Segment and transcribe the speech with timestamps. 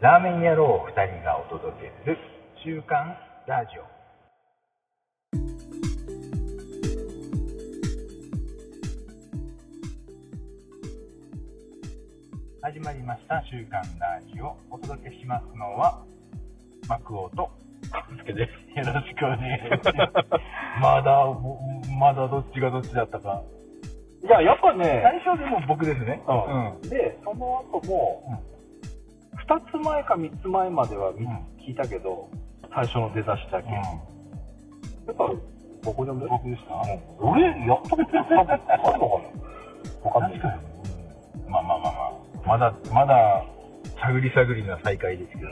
[0.00, 2.16] ラーメン野郎2人がお届けする
[2.64, 3.14] 週刊
[3.46, 3.84] ラジオ。
[12.62, 14.56] 始まりました週刊ラジオ。
[14.70, 16.02] お届けしますのは
[16.88, 17.50] マクオと
[18.24, 18.78] です。
[18.78, 20.30] よろしくお願いします。
[20.80, 21.60] まだも
[22.00, 23.42] まだどっちがどっちだったか。
[24.24, 26.22] いや、やっぱね、最初でも僕ですね。
[26.26, 26.88] うん。
[26.88, 28.40] で、その後も、
[29.50, 31.12] 二つ前か三つ前までは
[31.58, 32.28] 聞いたけど、
[32.72, 33.66] 最初の出だしだけ。
[33.68, 33.74] うん。
[33.74, 33.80] や
[35.12, 35.28] っぱ、
[35.82, 36.74] 僕でも僕でした？
[37.20, 37.30] うん。
[37.32, 38.58] 俺、やったことあるのかな？
[40.04, 40.38] わかんない。
[40.38, 41.98] 確かに、まあまあまあま
[42.44, 42.48] あ。
[42.48, 43.44] まだまだ
[44.00, 45.48] 探り探りな再会ですけど、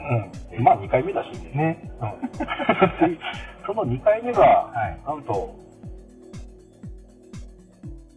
[0.57, 0.63] うん。
[0.63, 1.51] まあ、2回目だしね。
[1.53, 3.19] ね、で
[3.67, 4.97] その2回目が、はい。
[5.05, 5.55] なんと、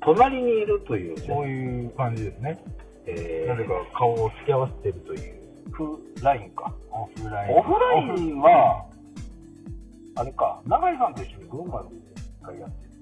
[0.01, 2.59] 隣にいるというそうね、いう感じですね。
[3.06, 5.42] えなぜか顔を付き合わせてるという
[5.73, 6.73] フラインか。
[6.91, 7.56] オフライン。
[7.56, 8.87] オフラインは、
[10.17, 12.92] あれか、永井さんと一緒に群馬で一回やってる。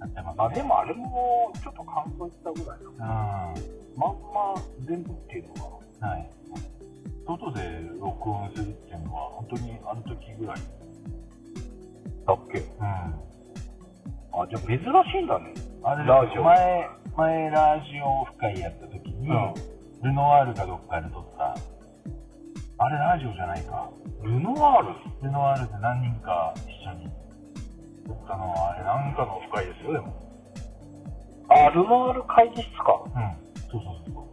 [0.00, 2.90] やってます、ね、まあでもあれもちょっと感想言ったぐらいの。
[2.90, 4.54] うまんま
[4.86, 5.64] 全部っていうの
[6.00, 6.30] は、んはい。
[7.26, 7.60] 外で
[8.00, 10.56] 録音するっていうのは本当にあの時ぐらい
[12.26, 12.58] だっけ？
[12.58, 12.86] うん。
[12.86, 13.14] あ、
[14.48, 14.82] じゃあ珍し
[15.20, 15.54] いんだね。
[15.84, 16.42] あれラジオ。
[16.42, 19.54] 前前ラジオオフ会やった時に、うん。
[20.02, 21.54] ルノワールかどっかで撮った
[22.82, 23.90] あれラジオじゃないか
[24.22, 27.04] ルノワールルノワールで何人か一緒に
[28.06, 30.16] 撮ったのはあれなんかのオフ会ですよでも
[31.50, 33.02] あ、ルノワール会議室か。
[33.04, 33.12] うん
[33.70, 34.24] そうそうそう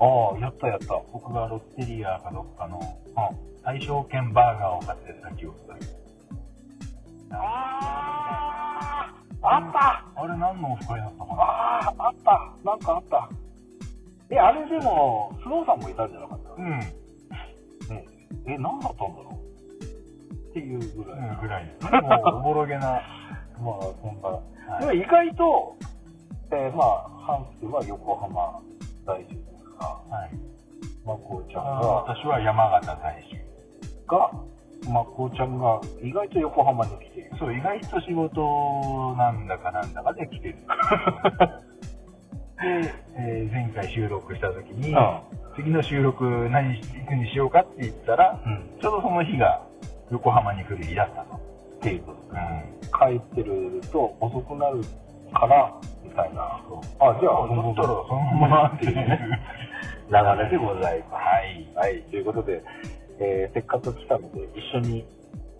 [0.00, 1.00] ああ、やったやった。
[1.12, 2.80] 僕がロッテリアかどっかの、
[3.62, 5.84] 大正券バーガーを買ってた記憶がある
[7.32, 11.42] ああ、あったあれ何のオフ会だったかな？
[11.42, 12.52] ああ、あった。
[12.64, 13.28] なんかあった。
[14.30, 16.92] え、あれでも、スノーさんもいたんじゃなかった、うん、ね、
[18.46, 19.84] え、何だったんだろう
[20.50, 21.20] っていうぐらい。
[21.20, 23.02] うん、ぐらいですねもうおぼろげな、まあ、
[24.02, 24.28] そんな。
[24.28, 25.76] はいでも意外と、
[26.50, 28.60] えーまあ、ハンスは横浜
[29.06, 30.30] 大臣ですが、はい、
[31.04, 33.36] まこうちゃんあが、私は山形在住
[34.06, 34.30] が、
[34.90, 37.30] まこうちゃんが意外と横浜に来て。
[37.38, 40.60] そう意外と仕事なんだかなんだかで来てるで、
[43.16, 44.94] えー前回収録した時に、
[45.56, 48.80] 次の収録何し行くにしようかって言ったらうん。
[48.80, 49.62] ちょうどその日が
[50.10, 53.20] 横浜に来る日だったと、っていうことで、うん。
[53.20, 54.82] 帰ってると遅くなる
[55.32, 56.42] から、みたいな。
[56.42, 56.60] あ、
[57.20, 58.94] じゃあ、だったらそのままっていう。
[60.10, 61.12] 流れでございます。
[61.14, 61.66] はい。
[61.74, 62.62] はい、ということで、
[63.20, 65.04] えーせっかく来たので、一緒に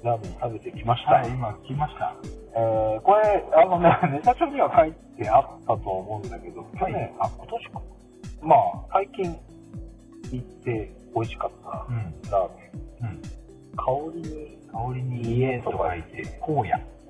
[0.05, 1.13] ラーメン食べてきました。
[1.13, 2.15] はい今来ました。
[2.57, 7.83] えーこれ、あのね、 ネタ帳には書いてあったと思うんだけど、去年、はいあ、今年か。
[8.43, 8.59] まあ、
[8.93, 9.25] 最近
[10.31, 12.31] 行って美味しかったうん。
[12.31, 13.11] ラーメン。
[13.11, 13.23] うん。
[13.77, 16.23] 香りに香りに家と書いて。
[16.43, 16.63] 荒野。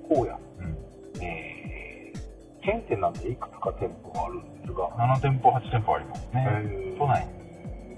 [0.09, 0.39] 荒野。
[0.59, 1.21] うん。
[1.21, 6.97] えー、チェーン店なんでいくつか店舗があるんですが、7店舗8店舗ありますね、えー。
[6.97, 7.27] 都内。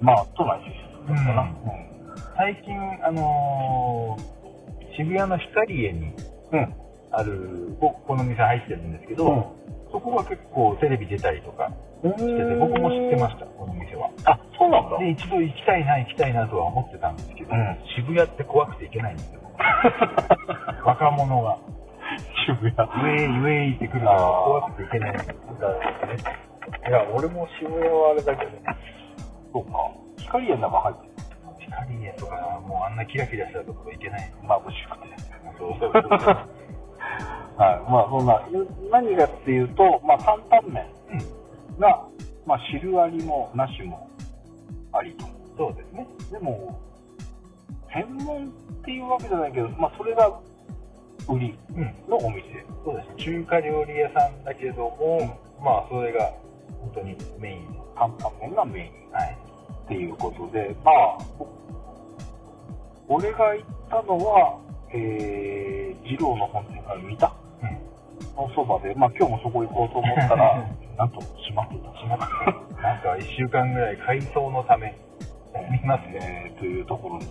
[0.02, 0.59] まあ、都内
[1.08, 1.41] 出身だったかな。
[1.44, 1.88] うん。
[2.35, 4.36] 最近あのー
[4.97, 6.12] 渋谷の光家に
[6.52, 6.59] うん。
[6.59, 6.74] うん。
[7.12, 9.56] あるここの店入ってるんですけど、
[9.91, 11.72] そこが結構テレビ出たりとか
[12.03, 14.97] してて僕も知ってましたこの店はあ、そうなんだ。
[15.00, 19.41] で一度行きたいな行きたいなとは思ってたんですけど、うん渋谷って怖くて行けないんですよ
[20.85, 21.58] 若者が
[22.46, 22.90] 渋谷。
[22.90, 25.35] ウェイウェイって来るから怖くて行けないんですよ
[26.88, 28.52] いや、俺も渋谷はあれだけど、
[29.53, 29.72] そうか。
[30.18, 31.16] 光家の中入ってる。
[31.85, 35.27] 光家とかもうあんなキラキラしたところ行けない眩しくて。
[35.57, 35.69] そ う
[37.57, 37.91] はい。
[37.91, 38.41] まあ、そんな、
[38.91, 42.05] 何がっていうと、まあ、担々麺うんが、
[42.45, 44.07] まあ、汁ありもなしも
[44.93, 45.25] ありと。
[45.57, 46.79] そうですねでも、
[47.91, 48.47] 専門っ
[48.85, 50.40] ていうわけじゃないけど、まあ、それが
[51.28, 52.63] 売りうんのお店。
[52.85, 56.31] そうです中華料理屋さんだけども、まあそれが
[56.79, 59.37] 本当にメイン担々麺がメインはい
[59.87, 64.59] っていうことで、まあ、お俺が行ったのは、
[64.93, 68.49] えー、二郎の本店から見たうん。
[68.49, 70.61] のそばで、まあ今日もそこ行こうと思ったら、
[70.99, 71.89] なんと閉まってた。
[71.91, 74.93] 閉まってなんか1週間ぐらい改装のため
[75.72, 76.51] 見ますね。
[76.51, 77.25] えーというところに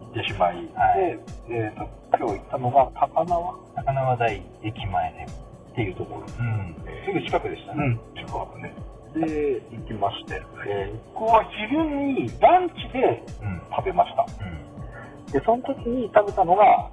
[0.00, 0.98] 行ってしまい、はい。
[0.98, 1.18] で、
[1.50, 1.88] えーと、
[2.18, 3.54] 今日行ったのが高輪？
[3.76, 6.26] 高輪台駅前でっていうところ。
[6.26, 6.74] うん。
[7.04, 8.72] すぐ近くでしたね、ん、近くね。
[9.14, 14.26] で、行きまして、えー、ここは昼にランチでうん食べました。
[14.44, 15.32] うん。
[15.32, 16.90] で、その時に食べたのが、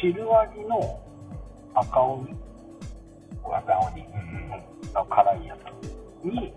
[0.00, 1.00] 汁味の
[1.74, 2.34] 赤鬼。
[3.44, 4.02] 赤鬼。
[4.02, 4.28] うん
[4.94, 5.56] の辛いや
[6.22, 6.52] つに、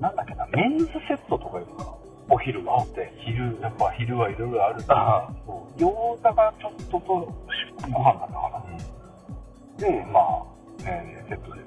[0.00, 1.94] なんだっけな、メンズセットとかいうのか
[2.28, 3.12] お昼があって。
[3.24, 5.80] 昼、やっぱ昼はいろいろあるんですねあそう。
[5.80, 8.64] 餃子がちょっととご飯だったか
[9.78, 9.88] な。
[9.88, 10.42] で、まあ、
[10.86, 11.63] えーセットで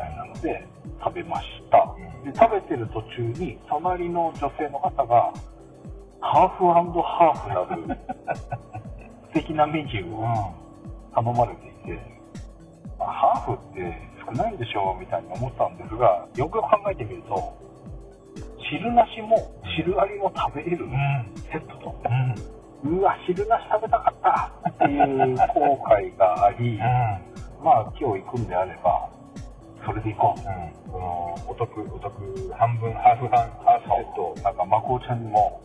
[0.00, 0.66] たいなので、
[1.04, 1.94] 食べました。
[2.24, 5.32] で、食べてる途中に、隣の女性の方が、
[6.20, 7.98] ハーフハーフなる
[9.32, 10.52] 素敵なメニューを
[11.14, 11.98] 頼まれていて、
[12.98, 17.54] まあハーフって少ないんでしょうみたいに思ったんですが、よくよく考えてみると、
[18.70, 19.36] 汁なしも
[19.76, 20.90] 汁ありも食べれるうん。
[21.50, 21.94] セットと。
[22.84, 22.98] うん。
[22.98, 26.78] うわ、汁なし食べたかったっていう後悔があり、
[27.62, 29.08] まあ今日行くんであれば、
[29.84, 30.40] それで行こう。
[30.40, 30.92] うん。
[30.92, 34.42] その、お得、お得、半分、ハーフ半、ハーフセット。
[34.42, 35.60] なんか、まこうちゃんにも、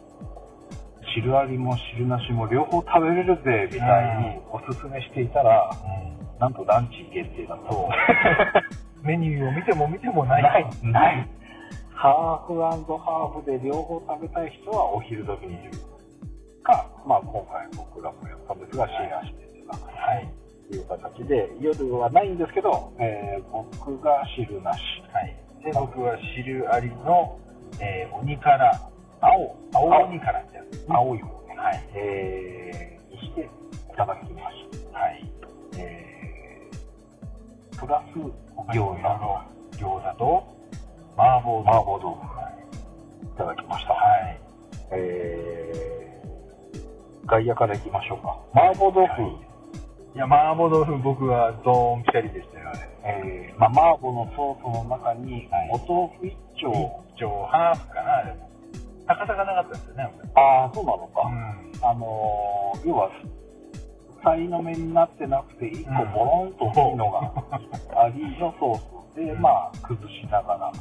[1.16, 6.40] 汁ありも汁なしも両方食べれるぜ、みたいにおすすめしていたら、うん。
[6.40, 7.90] なんとランチ限定だと。
[9.04, 10.44] メニューを見ても見てもない。
[10.44, 11.28] ない、ない。
[11.94, 15.72] ハーフハーフで両方食べたい人はお昼時にいる。
[16.64, 20.28] か、まあ今回僕らもやったんですが、シェアしてとか、はい。
[20.72, 24.80] いう形で、夜はないんですけど、えー僕が汁なし。
[25.14, 25.36] はい。
[25.64, 27.40] で、僕は汁ありの、
[27.80, 28.80] えー、鬼から、
[29.22, 30.86] 青、青鬼からってやつ。
[30.90, 31.56] 青い方ね。
[31.58, 31.90] はい。
[31.94, 33.48] えー、にしてい
[33.96, 34.58] ただきまし
[34.94, 35.00] た。
[35.00, 35.32] はい。
[35.78, 38.32] えー、プラス餃
[38.72, 39.42] 餃子の
[39.74, 40.56] 餃子と、
[41.18, 41.86] 麻婆麻豆腐。
[41.86, 43.26] 婆豆腐はい。
[43.26, 43.94] いただきました。
[43.94, 44.40] はい。
[44.92, 48.38] えー、外野からいきましょうか。
[48.54, 49.55] 麻婆豆腐、い
[50.18, 52.80] や、麻婆豆腐僕はドーンピシャリでしたよ、あれ。
[53.04, 58.50] えー、まあ、麻婆のソースの中に、はいお豆腐一丁、一丁ハーフかな、あれも。
[59.08, 61.22] 高さがなかったですよね、ああ、そうなのか。
[61.28, 61.86] うん。
[61.86, 63.12] あのー、要は、
[64.24, 70.72] さいの目になってなくて、一個ボロンと大きいのがありのソースで、うんまあ、崩しながら、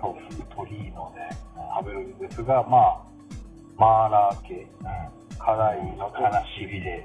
[0.00, 1.20] ソーストリーノで
[1.76, 3.02] 食べるんですが、まあ、
[3.76, 5.22] マーラー系、うん。
[5.38, 6.18] 辛いのと
[6.58, 7.04] しびれ。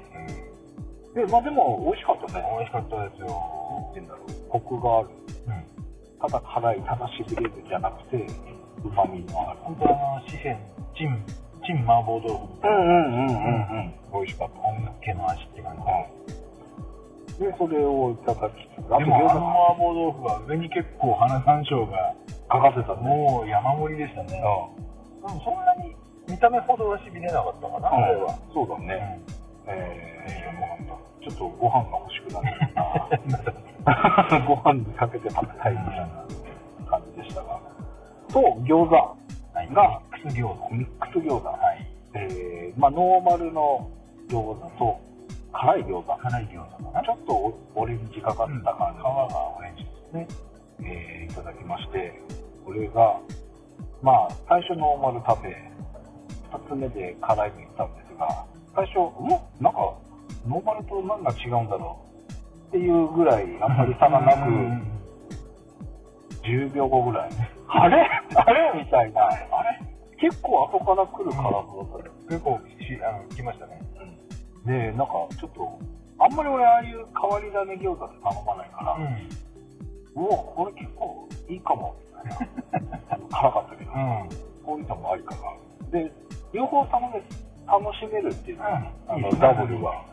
[1.14, 2.44] で、まあでも、美味しかったね。
[2.58, 3.26] 美味しかったですよ。
[3.28, 5.08] なんて言うんだろう、コクがある。
[5.46, 5.64] うん。
[6.20, 8.16] ただ辛い、ただしびれるじゃなくて、
[8.84, 9.58] うまみのある。
[9.62, 10.56] 本当あの、四川、
[10.96, 11.24] チン、
[11.66, 12.34] チン麻婆豆腐。
[12.62, 14.20] うんうんうんうんうん。
[14.20, 14.58] 美味しかった。
[14.60, 17.44] 本家の味って感じ。
[17.44, 22.12] で、それをいただきつつ、あとでもあの麻婆豆腐は上に結構花山椒が
[22.48, 23.02] かかってたね。
[23.06, 24.28] もう山盛りでしたね。
[24.34, 24.74] でも
[25.22, 25.94] そんなに
[26.28, 28.34] 見た目ほどはしびれなかったかな、あれは。
[28.52, 29.22] そうだうね。
[29.22, 29.37] ん。
[29.68, 34.40] えー、ちょっとご飯が欲しくなるな。
[34.46, 36.26] ご飯にかけて食べたいみたいな
[36.90, 37.60] 感じでしたが。
[38.28, 39.68] と、餃子はい。
[39.72, 40.74] がミックス餃子。
[40.74, 41.48] ミックス餃子。
[41.48, 41.86] はい。
[42.14, 43.90] えー、まあノーマルの
[44.28, 45.00] 餃子と
[45.52, 46.16] 辛い餃子。
[46.16, 47.02] 辛い餃子かな。
[47.04, 50.28] ちょっとオオレンジかかった感じ皮がオレンジですね。
[50.80, 52.20] えーいただきまして、
[52.64, 53.20] これが、
[54.02, 55.54] まあ、最初ノーマル食べ、
[56.50, 58.44] 二つ目で辛いのいったんですが、
[58.78, 59.28] 最初、ん
[59.60, 59.98] なんか、
[60.46, 61.98] ノーマルと何が違うんだろ
[62.30, 64.82] うっていうぐらい、あんまり差がなく、うん
[66.44, 67.30] 10秒後ぐらい、
[67.68, 68.08] あれ？
[68.36, 68.72] あれ？
[68.82, 69.38] みたいな、あれ？
[70.20, 72.12] 結構後から来る辛さだったよ。
[72.28, 73.82] 結構しあの来ましたね。
[74.64, 75.78] で、なんか、ちょっと、
[76.18, 78.96] あんまり俺、ああいう変わり種餃子って頼まないから、
[80.14, 83.18] うわ、これ結構いいかも、みたいな。
[83.28, 83.92] 辛かったけど。
[83.92, 84.28] うん。
[84.64, 85.90] こういうのもありかな。
[85.90, 86.12] で、
[86.52, 87.22] 両方頼め、
[87.68, 90.04] 楽しめるっていうのが、あのダブルは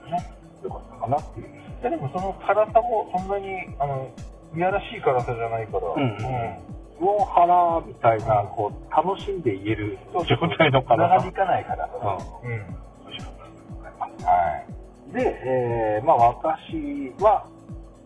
[0.63, 1.47] 良かったかなっていう。
[1.81, 3.47] ででもその辛さもそんなに
[3.79, 4.09] あの
[4.55, 10.23] いやらしい辛さじゃないから、うんうお腹みたいな、こう、楽しんで言える状
[10.57, 11.15] 態の辛さ。
[11.17, 12.17] 長引かない辛さ。
[12.43, 12.57] うんうん。
[13.05, 14.25] 美味しかった。
[14.25, 14.65] は
[15.09, 15.13] い。
[15.13, 17.45] で、えー、まあ私は、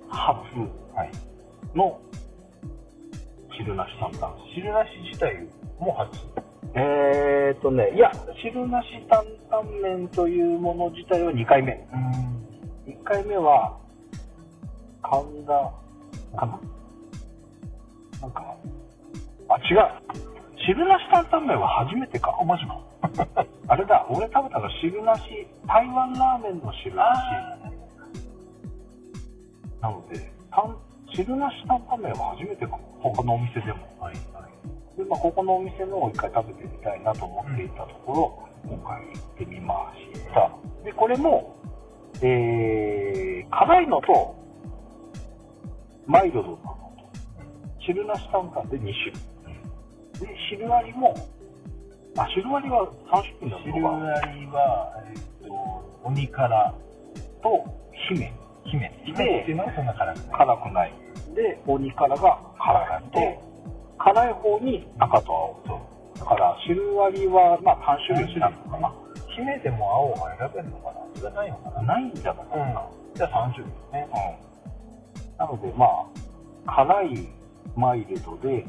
[0.09, 0.57] 初
[0.95, 1.11] はい。
[1.75, 1.99] の
[3.55, 4.35] 汁なし担々。
[4.55, 5.47] 汁なし自体
[5.79, 6.48] も初。
[6.75, 8.11] えーとね、いや、
[8.41, 11.73] 汁なし担々麺というもの自体は2回目。
[12.87, 12.93] うん。
[12.93, 13.77] 1回目は、
[15.01, 15.71] 神田
[16.37, 16.59] かな？
[18.21, 18.55] なんか、
[19.49, 19.91] あ、違う。
[20.65, 22.37] 汁なし担々麺は初めてか？
[22.39, 22.79] あ、マジか。
[23.67, 25.21] あれだ、俺食べたの汁なし、
[25.67, 27.71] 台湾ラーメンの汁なし。
[29.81, 30.31] なので、
[31.15, 32.79] 汁なし担々麺は初めてかも。
[33.01, 33.79] 他のお店でも。
[33.99, 34.15] はい。
[34.33, 34.48] はい。
[34.99, 40.51] で、まあ、ここのお店のを一回食べてみたいなと思っていたところ、今回行ってみました。
[40.83, 41.55] で、これも、
[42.21, 44.35] えー、辛いのと、
[46.05, 46.65] マイルドなのと、
[47.79, 49.05] 汁なし担々で2種
[50.19, 50.27] 類。
[50.27, 51.15] で、汁ありも、
[52.17, 53.95] あ、汁ありは3種類な汁のか。
[53.95, 56.75] ありは、えっと、鬼辛
[57.41, 57.65] と、
[58.09, 58.33] 姫。
[58.65, 58.91] 姫。
[59.05, 60.29] 姫っていうのはそんな辛くない。
[60.37, 60.93] 辛くない。
[61.35, 63.48] で、鬼辛が辛くて、
[63.99, 66.19] 辛い方に赤と青と。
[66.19, 68.91] だから汁割りはまあ3種類なのかな。
[69.35, 70.95] 姫でも青が選べるのかな？
[71.15, 71.81] それないのかな？
[71.83, 74.07] ないんじゃないかな、うん、じゃあ3種類ですね。
[74.09, 75.85] うん、なのでま
[76.65, 77.27] あ辛い
[77.75, 78.65] マイルドで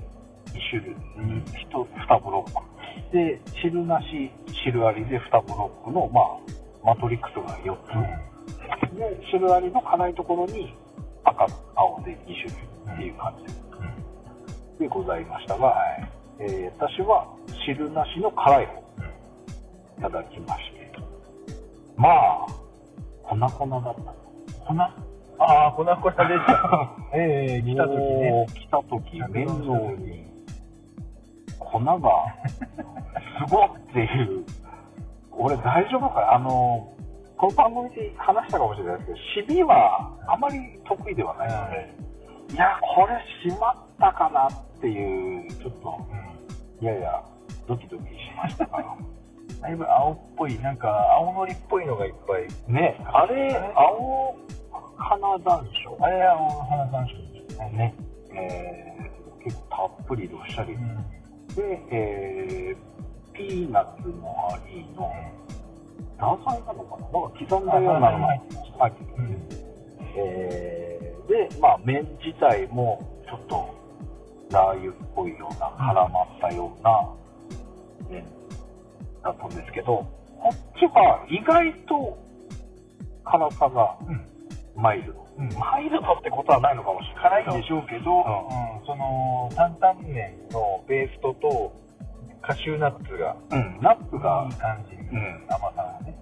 [0.47, 1.85] 2種類、うん、2
[2.23, 2.71] ブロック。
[3.13, 4.31] で汁なし
[4.65, 7.95] 汁ありで2ブロックのまあマトリックスが4つ、
[8.91, 10.75] うん、で汁ありの辛いところに
[11.25, 11.47] 赤
[11.77, 12.51] 青で2種類
[12.95, 13.60] っていう感じで,、
[14.81, 16.09] でございましたが、はい。
[16.41, 17.27] えー、私は
[17.67, 18.73] 汁なしの辛い方
[19.99, 20.91] いただきまして。
[21.97, 22.47] まあ
[23.23, 24.01] 粉々だった
[24.67, 24.75] 粉？
[25.39, 26.91] ああ粉々でした。
[27.15, 28.47] え えー、来た時ね。
[28.55, 29.63] 来た時面倒
[30.01, 30.25] に。
[31.59, 32.01] 粉が
[33.47, 34.45] すごっていう。
[35.33, 36.89] 俺大丈夫かあの
[37.37, 39.19] この番組で話したかもしれないですけど
[39.49, 42.10] シビはあまり得意ではないので、
[42.53, 43.15] いやこれ
[43.51, 46.07] しまったかなっていうちょっと、
[46.81, 47.23] うん、やや
[47.69, 48.97] ドキドキしましたから
[49.61, 52.47] だいぶ青っぽいなんか青のりっぽいのがいっぱい。
[52.73, 52.97] ね。
[53.13, 54.35] あれ青
[54.97, 57.95] 花山椒あれ青花山椒ですね。
[58.33, 61.05] えー、結構たっぷりどっしゃり、うん、
[61.55, 65.13] で、えー、ピーナッツのありの
[66.19, 67.03] 何歳なのかな？
[67.03, 69.49] なんか刻んだようなのが入ってる、うん、
[70.17, 73.81] えー、でまあ麺自体もちょっと
[74.51, 77.09] ラー油っぽいような絡まったような
[78.11, 78.25] 麺
[79.23, 80.05] だったんですけど
[80.43, 82.19] こっちは意外と
[83.23, 83.97] 辛さが
[84.75, 88.83] マイルド、うん、マイルドってことはないのかもしれない辛いんでしょうけど、う。
[88.83, 91.73] ん、その担々麺のベーストと
[92.43, 96.19] カシューナッツが、うん、ナッツがいい感じ、うん、甘さがね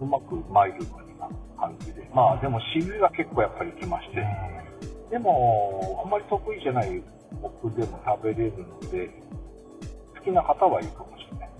[0.00, 2.08] うまくマイルドな感じで。
[2.14, 4.26] まあでも渋みが結構やっぱりきまして、
[5.10, 7.02] でもあんまり得意じゃない
[7.42, 9.10] 僕でも食べれるので
[10.16, 11.50] 好きな方はいいかもしれない、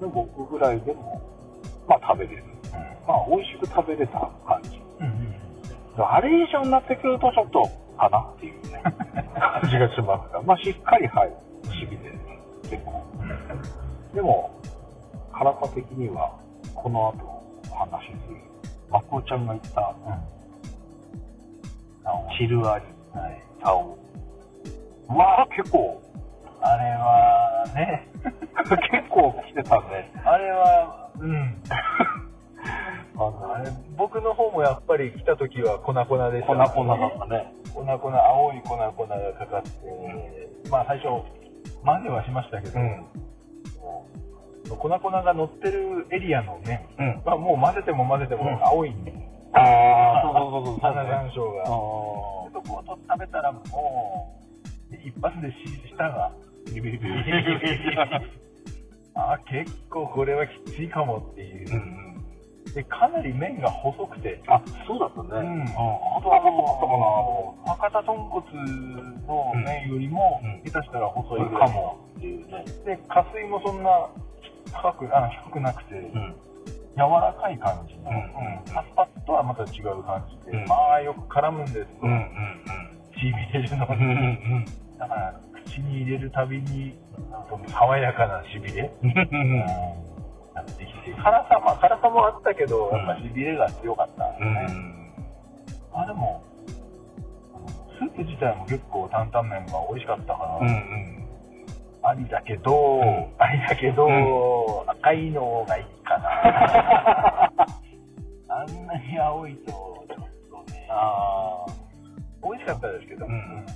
[0.00, 1.20] うん、で僕ぐらいでも
[1.88, 2.72] まあ食べれる、うん、
[3.06, 5.06] まあ美味しく食べれた感じ、うん
[5.98, 8.82] うん、あれ以上になってくるとちょっとかなっていうね。
[8.82, 10.32] 感じがします。
[10.32, 11.32] が まあしっかりはい
[11.70, 12.18] しびれる
[12.68, 14.50] 結構、うん、でも
[15.32, 16.32] 辛さ的には
[16.74, 18.51] この後お話しする
[18.92, 19.94] まこちゃんが言った、
[22.04, 22.84] うん、チルアリ、
[23.18, 23.98] はい、青
[25.08, 26.02] まあ結構
[26.62, 28.08] あれはね。
[28.22, 30.12] 結構来てたね。
[30.24, 31.62] あれはうん。
[33.14, 37.52] あのあれ僕の方もやっぱり来た時は粉々でした、ね、粉々だったね。
[37.74, 39.68] 粉々青い粉々がかかって、
[40.64, 41.08] うん、まあ最初
[41.84, 43.04] 混ぜはしましたけど、うん、
[44.68, 49.12] 粉々が乗ってるエリアの麺、うん、まあ、もう混ぜても混ぜても青いんで、
[49.52, 50.78] ああ そうそうそうそう。
[50.80, 51.64] 花山椒が。
[52.52, 53.60] そこを食べたらも
[54.90, 55.52] う一発で
[55.88, 56.30] 舌が
[56.66, 57.96] ビリビリビリビリビリ
[59.14, 62.12] あ結構これはきついかもっていう、うん
[62.74, 64.40] でかなり麺が細くて。
[64.46, 65.66] あそうだったね、うん、あ
[66.22, 66.40] とは
[67.66, 68.46] 博多豚骨
[69.26, 72.64] の麺よりも、下手したら細いかもっていうね。
[72.86, 74.08] で加水もそんな
[74.70, 76.34] 高くあ低くなくて、うん、
[76.96, 77.96] 柔らかい感じ。
[77.96, 78.10] の、
[78.72, 81.86] パスパスとはまた違う感じで、うん、まあよく絡むんです。
[82.00, 82.26] と、うんうんうん、
[83.18, 84.08] しびれるので、うんう
[84.60, 84.64] ん。
[84.98, 86.94] だから口に入れるたびに
[87.68, 89.14] 爽やかなしびれ、うん、
[90.54, 94.28] なってきて辛さ,、まあ、辛さもあったけど、やっぱしびれが強かった。
[94.28, 94.66] んですね、
[95.94, 96.44] うん、あでも
[97.98, 101.11] スープ自体も結構担々麺が美味しかったから、うんうん、
[102.12, 103.02] ありだけど、うん、
[103.38, 106.28] ありだけど、赤いのがいいかな。
[108.54, 109.76] あんなに青いとちょ
[110.60, 110.86] っとね。
[110.90, 111.64] あ
[112.44, 113.66] 美味しかったですけど、うん。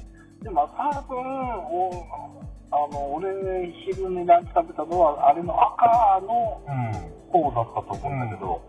[0.43, 1.91] でも多分お
[2.71, 6.61] あの俺昼にランチ食べたのはあれの赤の
[7.31, 8.61] 方だったと思うんだけど、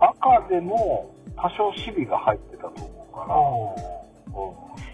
[0.00, 3.36] うん、赤でも多少シビが入ってたと思うから、
[4.40, 4.89] うん、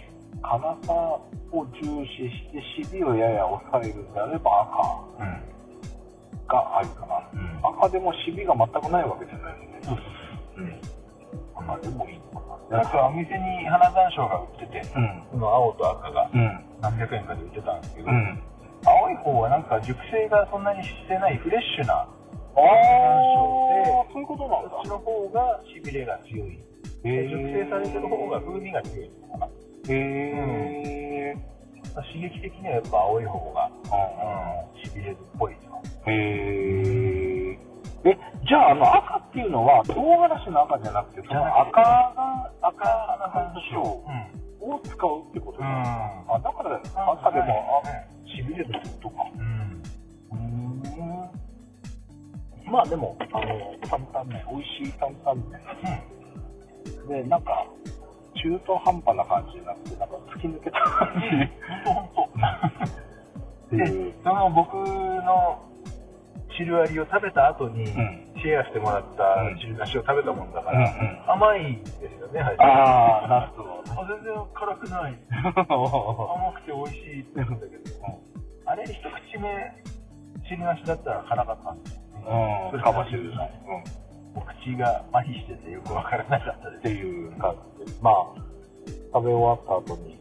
[0.47, 4.63] 辛さを重視してシビをやや抑えるんであれば
[6.47, 10.07] 赤があるかな、うん、赤でもシビが全くないわけじゃないので、
[10.57, 10.81] うん、
[11.67, 12.83] 赤でもいいのかな。
[12.83, 12.87] ん。
[12.87, 16.31] かお店に花山椒が売ってて、うん、その青と赤が
[16.81, 18.41] 何百円かで売ってたんですけど、うん、
[18.87, 22.07] 青い方はなんか熟成がそんなにしてないフレッシュな
[22.55, 24.71] 花山椒でそういうことなんだ。
[24.71, 26.59] そっちの方がしびれが強い、
[27.03, 29.49] えー、熟成されてる方が風味が強いのかな
[29.89, 31.37] へえー、
[31.95, 33.71] 刺激的にはやっぱ青い方が、う
[34.79, 35.57] ん、しびれるっぽいへ
[36.07, 44.05] えー、えじゃああの赤っていうのは唐辛子の赤じゃなくてその赤が赤花山椒を
[44.85, 44.95] 使う
[45.31, 45.69] ってことですか、
[46.29, 46.81] うん、あだから
[47.13, 47.89] 赤でも、あ
[48.37, 49.17] しびれるってことか。
[50.33, 50.63] うん。
[52.71, 55.45] まあでも、あの、担々麺、美味しい担々麺。
[57.03, 57.65] うん、で、なんか、
[58.43, 61.23] 中途半端な感じじゃなくて、なんか突き抜けた感
[63.71, 63.77] じ。
[63.77, 65.63] で、その僕の
[66.57, 72.57] 汁割りを食べた後に、シェアしてもらった汁なしを食べたもんだから、甘いですよね、はい。
[72.59, 73.83] ああ、ナスの。
[74.01, 75.15] あ、全然辛くない。
[75.69, 77.83] 甘くて美味しいって言うんだけど、
[78.67, 79.73] あれ一口目、
[80.49, 82.71] 汁なしだったら辛かったんですよ、ね。
[82.73, 83.51] うん、かもしれない。
[83.67, 84.06] お
[84.41, 86.79] 口が麻痺しててよくわからなかったです。
[86.81, 87.99] っていう感じで。
[88.03, 88.15] まあ、
[89.13, 90.19] 食べ終わった後に、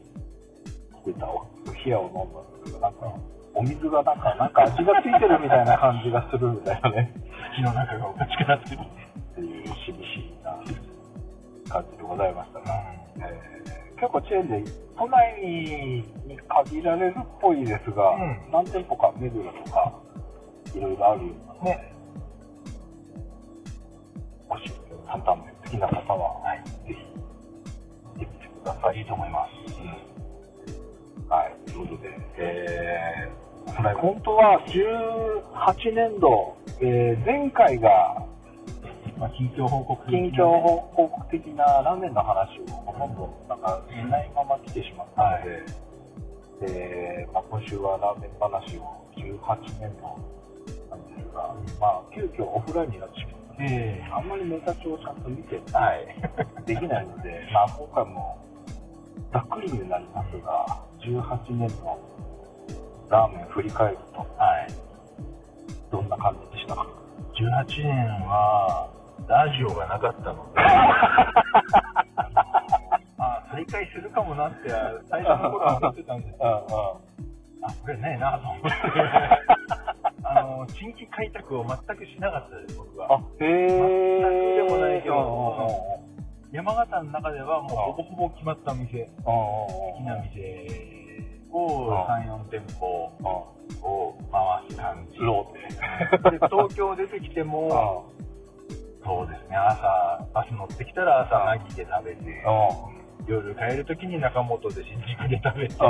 [1.05, 1.45] 出たお
[1.85, 3.13] 冷やを飲んだんですけど、なんか、
[3.53, 7.13] お水がなんか、なんか味がついてるみたいな感じがするみたいなね。
[7.55, 10.59] 口の中がおかしくなってるっていう厳しいな
[11.69, 12.83] 感じでございましたが、
[13.15, 16.03] うん、えー、結構チェーンで都内に
[16.67, 19.93] 限られるっぽいですが、うん、何店舗か目黒とか
[20.75, 21.94] いろいろあるようなので、ね、
[24.49, 24.71] もし
[25.07, 27.01] 担々麺好きな方は、はい、ぜひ行
[28.15, 28.97] ってみてください。
[28.97, 29.51] いいと思います。
[31.19, 33.45] うん、はい、ということで、えー
[33.93, 38.23] 本当は18年度、えー、前回が、
[39.17, 45.63] まあ、近況報告近況報告的なラーメンの話をほとんどなんかしないまま来てしまったので、はい、
[46.61, 50.17] えー、まあ、今週はラーメン話を18年度
[50.89, 56.07] なんですが、まあ、急遽オフラインになってしまったあんまりネタ帳をちゃんと見て、はい、
[56.67, 58.37] できないので、まあ、今回も
[59.31, 60.65] ざっくりになりますが
[60.99, 61.97] 18年度
[63.09, 64.25] ラーメン振り返ると、は
[64.59, 64.67] い、
[65.91, 66.85] どんな感じでしたか
[67.33, 68.89] ？18年は
[69.27, 70.59] ラジオがなかったので
[73.17, 74.69] あ再開するかもなって
[75.09, 77.01] 最初の頃は思ってたんですけど。
[77.65, 78.69] あこれねえなと思って
[80.27, 83.13] あの新規開拓を全くしなかったです僕は。
[83.13, 85.15] あへえ全くでもないけど
[86.51, 89.09] 山形の中ではもうほぼほぼ決まった店。
[89.23, 90.85] 好きな店
[91.51, 92.85] を3、4店舗
[93.81, 95.19] を回す感じ。
[95.19, 98.09] で東京出てきても、
[99.03, 102.43] そうですね、朝、バス乗ってきたら朝、ナギで食べて、
[103.27, 105.89] 夜帰るときに中本で新宿で食べてっていう、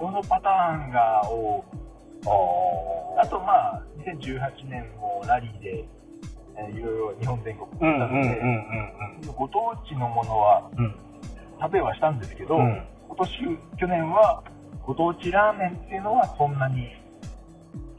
[0.00, 1.87] そのパターンが多く、
[2.24, 5.84] あとまあ、2018年もラリーで、
[6.56, 10.70] えいろいろ日本全国行ったので、ご当地のものは
[11.60, 12.82] 食べはしたんですけど、うん。
[13.08, 13.30] 今年、
[13.78, 14.42] 去年は
[14.82, 16.88] ご当地ラーメンっていうのはそんなに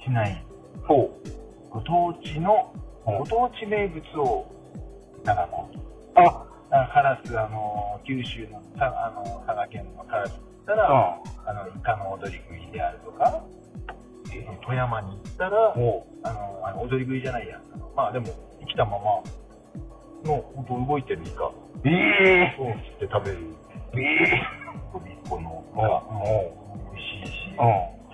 [0.04, 0.44] しない。
[0.88, 1.10] そう。
[1.70, 2.74] ご当地の、
[3.06, 4.48] ご当地名物を
[5.22, 5.90] いただこうと。
[6.72, 13.59] あカラス、あの、九州の、あの、佐賀県のカラスだったら、あの、イカの踊り食いであるとか、えー、
[14.66, 17.60] 富山に行ったら、あの、あの踊り食いじゃないや。
[17.96, 18.28] まあでも、
[18.62, 19.22] 生きたまま
[20.26, 21.52] の、本当動いてるイカ。
[21.86, 23.38] ええー、を釣って食べる。
[23.94, 24.60] ええー
[25.30, 27.56] このが美味しいし、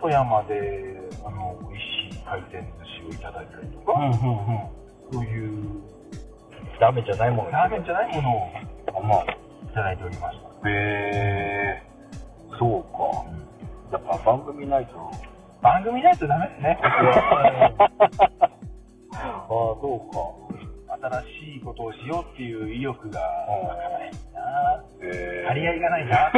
[0.02, 2.68] 富山であの美味しい回転寿
[3.02, 3.94] 司をいただいたりとか、
[5.14, 5.82] そういう
[6.82, 8.36] ラーメンじゃないものラーメンじゃないもの
[9.00, 9.28] を、まあ、い
[9.74, 10.70] ただいておりました。
[10.70, 12.84] へえー、そう
[13.92, 13.98] か。
[13.98, 15.12] やっぱ番組ないと。
[15.66, 16.88] 番組ないとダメですね、あ
[19.18, 20.46] あ、そうか。
[21.10, 26.32] 新しいことをしようっていう意欲がわからないな、えー、張り合いがないな。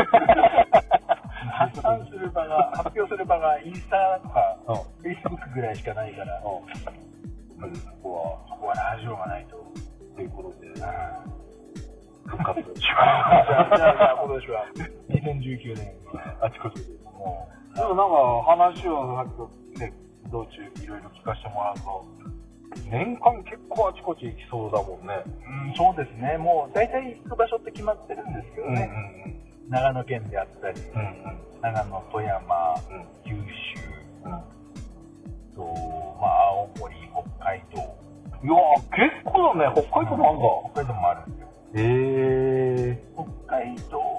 [1.52, 4.58] 発散する場が発表する場がインスタとか
[5.02, 6.48] フェイスブックぐらいしかないから、そ
[8.02, 9.58] こはそこはラジオがないと。
[10.16, 10.68] ということで、
[12.26, 14.66] 復活 じゃあじゃあ今年は
[15.10, 15.94] 2019年
[16.42, 19.94] あちこちでもうでもなんか話をさっきね
[20.32, 22.18] 道中いろいろ聞かせてもらうと
[22.90, 25.24] 年間結構あちこち行きそうだもんね。
[25.70, 26.38] うん、そうですね。
[26.38, 28.90] もう大体行く場所って決まってるんですけどね。
[28.92, 33.80] うんうん、長野県であったり、うんうん、長野、富山、うん、九州、
[34.26, 34.32] うん、
[35.56, 35.64] と、
[36.22, 37.82] まあ、青森、北海道。
[38.44, 38.54] いや
[38.92, 39.82] 結構だね。
[39.90, 40.46] 北海道もあるんだ。
[40.74, 41.48] 北海道もあるんですよ。
[41.74, 41.78] へ
[42.90, 43.24] えー。
[43.46, 44.17] 北海道、うん。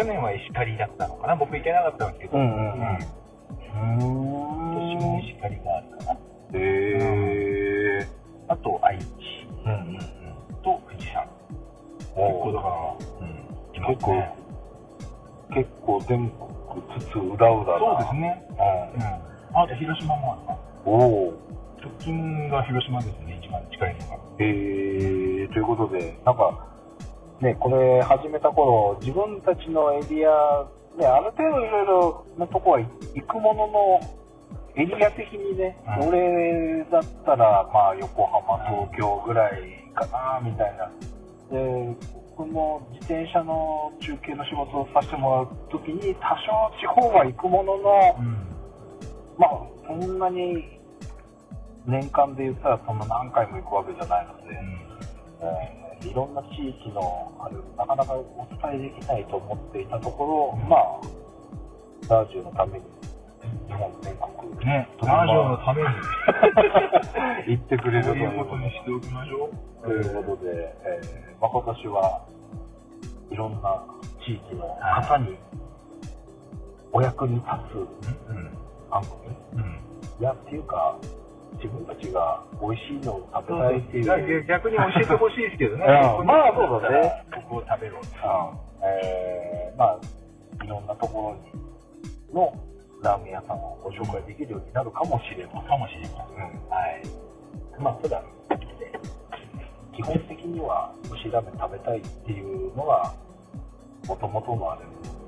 [0.00, 1.36] 去年は石狩だったのかな？
[1.36, 2.38] 僕行けなかったんですけど。
[2.38, 2.80] うんうんうん。
[2.80, 6.12] うん、今年も石狩があるかな。
[6.12, 6.58] へ
[8.00, 8.08] え、
[8.48, 9.04] あと愛知、
[9.66, 9.98] うんうんうん、
[10.64, 11.28] と富士山。
[12.16, 14.34] 結構だから、うん、結構、ね、
[15.52, 16.48] 結構全国
[16.98, 18.42] つつうだうだそうですね。
[18.48, 18.98] う
[19.52, 21.34] ん、あと広島もあるおお
[21.82, 24.14] 直近が広島ですね一番近いのが。
[24.38, 24.48] へ
[25.44, 26.66] えということでなんか
[27.40, 30.66] ねこれ始めた頃自分たちのエリア
[30.98, 32.86] ねある程度いろいろなとこは行
[33.26, 34.20] くものの
[34.76, 40.90] エリア的にね、うん、俺だったら、まあ、横浜、東京ぐらいかな、みたいな。
[41.50, 41.96] で、
[42.36, 48.36] 僕も自転車の中継の仕事をさせてもらうときに、多少地方は行くものの、うん、
[49.36, 50.78] まあ、そんなに
[51.86, 62.84] 年間で言ったらそんな何回も行くわけじゃないので、うん、えー、いろんな地域のあれなかなかお伝えできないと思っていたところ、うん、まあ、ラジオのために
[63.68, 65.88] 日本全国、ね、ラジオのために。
[67.46, 69.82] 行ってくれるということにしておきましょう。
[69.82, 72.20] ということで、えーまあ、今年は
[73.30, 73.82] いろんな
[74.24, 75.36] 地域の方に
[76.92, 78.10] お役に立つ
[78.90, 79.02] 番
[79.52, 79.80] 組、うん、
[80.20, 80.96] いやっていうか
[81.54, 84.44] 自分たちが美味しいのを食べたいっていう。
[84.46, 85.86] 逆に教えてほしいですけどね。
[86.24, 87.24] まあそうだね。
[87.34, 88.02] ここを食べろう。
[88.82, 92.54] えー、まあいろんなところにの
[93.02, 95.68] ラーメン屋さんをご紹介できるようになるかもしれません。
[95.68, 96.46] かもしれません。
[96.68, 97.30] はい。
[97.78, 98.22] まあ、ただ、
[99.96, 103.14] 基本的には蒸しラーメン食べたいっていうのが、
[104.06, 104.82] もともとのあれ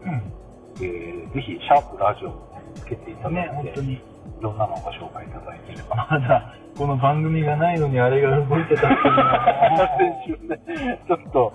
[0.04, 0.32] うん、
[0.80, 4.00] えー、ぜひ、シャープラジオをつけていただいて、ね、本当にい
[4.40, 5.96] ろんなのをご紹介いただいていれば。
[6.10, 11.52] まだ、この番組がないのにあれが動いてたっていうのは、先週ね、 ちょっと、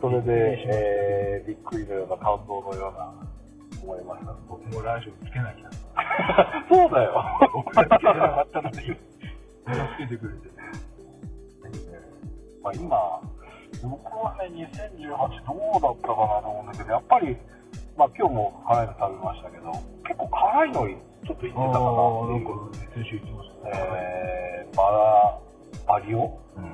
[0.00, 3.12] それで、えー、びっくりのような感動のような
[3.82, 4.34] 思いました。
[4.48, 5.70] 僕もラジオつけなきゃ。
[6.68, 7.24] そうだよ。
[7.52, 8.96] 僕がつけなかったのに、助
[9.98, 10.58] けてくれて。
[12.62, 13.20] まあ、今、
[13.82, 15.08] 僕はね、2018
[15.46, 17.36] どうだったかなと思うんだけど、やっぱり、
[17.98, 19.72] まあ今日も辛いの食べましたけど、
[20.06, 21.58] 結構辛いのちょっと言ってたかな。
[21.58, 22.54] なんか
[22.94, 23.72] 先週言ってましたね。
[23.74, 26.70] えー、バラ、バリオ、うん、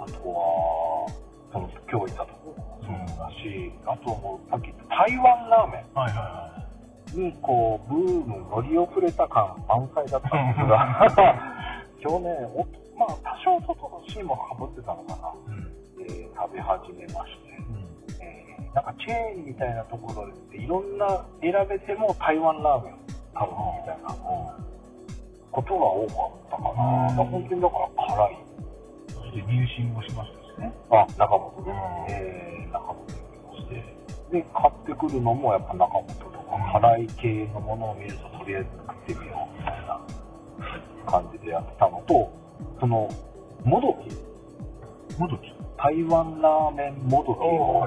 [0.00, 1.06] あとは、
[1.52, 5.94] その今日行ったところそうだし、あともうさっき言った台湾ラーメン。
[5.94, 7.20] はいはいはい。
[7.20, 11.04] にこうブーム乗り遅れた感満載だったんですが
[12.00, 12.64] 今日ねお、
[12.98, 15.68] まあ、多少外のシーンもかぶってたのかな、うん、
[16.00, 17.51] えー、食べ始めまして、
[18.74, 22.98] なんかチェーンみたいなところでいろんな選べても台湾ラーメンを
[23.34, 24.62] 食べるみたいな、
[25.52, 26.14] ことが多か
[26.46, 28.52] ったかな、うん、本当にだから辛い
[29.12, 30.72] そして入信もしましたね。
[30.90, 32.06] あ、中本ね。
[32.08, 33.84] えー、中本に行きまして。
[34.32, 40.00] で、買ってくるのもやっぱ中本とか、辛い系のものを見るととりあえず作ってみようみたいな
[41.06, 42.32] 感じでやったのと、
[42.80, 43.10] その、
[43.64, 45.18] もどき。
[45.18, 47.86] もどき台湾ラーメンもどきを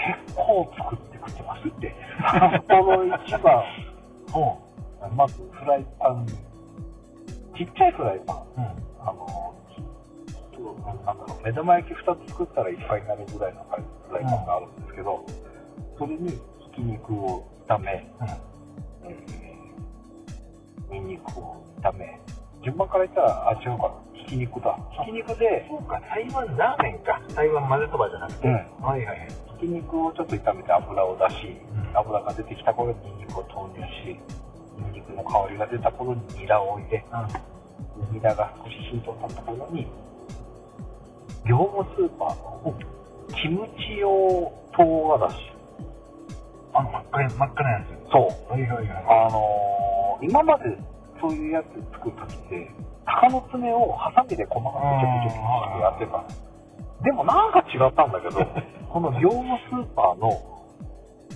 [0.00, 1.94] 結構作ってくってますって。
[2.20, 3.64] 札幌一番、
[5.16, 6.32] まずフライパンに、
[7.56, 8.64] ちっちゃいフライパン、うん、
[9.00, 9.54] あの、
[10.86, 15.26] なんだろう目玉焼き2つ作ったらいっぱいになるぐらいのフライパンがあるんですけど、
[15.98, 16.36] それにひ
[16.76, 18.28] き肉を炒め、うん。
[19.10, 22.20] えー、にんにくを炒め
[22.62, 24.78] 順番から言ったらあ違うかひき肉だ。
[25.04, 26.00] ひき肉でそうか。
[26.00, 27.20] 台湾ラーメンか。
[27.34, 29.28] 台湾混ぜそばじゃなくて、うん、はいはい
[29.60, 34.18] ひき肉をちょっと炒めて油を出し、うん、油が出てきた頃ににんにくを投入し
[34.78, 39.86] にんにくの香りが出た頃にニラを入れ、うん、ニラが少し火と立った頃に
[41.46, 42.78] 業務スーパーの
[43.34, 44.08] キムチ用
[44.76, 45.60] 唐辛子。
[46.72, 48.10] あの、真っ赤真っ赤なやつ。
[48.12, 48.18] そ
[48.48, 48.52] う。
[48.52, 48.88] はいはいはい。
[49.26, 50.76] あのー、今まで
[51.20, 52.70] そういうやつ作るときって、
[53.06, 55.36] 鷹の爪をハサミで細かくちょくちょくし
[55.74, 56.49] てやってたで
[57.12, 58.40] もなんか違ったんだけど、
[58.90, 60.30] この業務スーパーの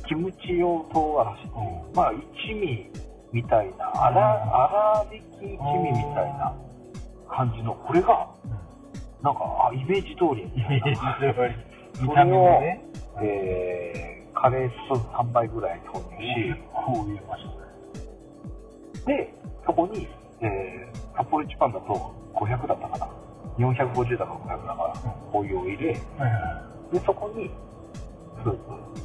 [0.06, 2.90] キムチ用唐辛子うん、まあ一味
[3.32, 6.52] みたいな、粗、粗挽き一味みたいな
[7.28, 8.28] 感じの、これが、
[9.22, 10.42] なんか、あ、イメージ通り。
[10.54, 12.04] イメージ通り。
[12.06, 12.84] 見た目もね。
[13.22, 14.74] えー、カレース
[15.16, 19.16] 3倍ぐらい投入し、こう入れましたね。
[19.16, 20.08] で、そこに、
[20.40, 23.23] えー、札幌一番だと500だったかな。
[23.58, 24.94] 450だか500だから、
[25.32, 26.00] お湯を入れ、で、
[27.06, 27.50] そこに、
[28.42, 28.58] スープ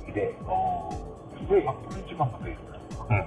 [0.08, 0.34] 入れ、
[1.50, 1.66] で、
[2.08, 2.60] 一番がベース
[3.10, 3.18] うん。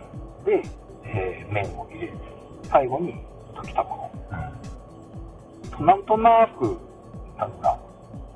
[0.44, 0.62] で、
[1.04, 2.12] えー、麺を入れ、
[2.64, 3.14] 最後に
[3.54, 4.10] 溶き卵。
[5.78, 5.86] うん。
[5.86, 6.78] なんとなく、
[7.38, 7.78] なんか、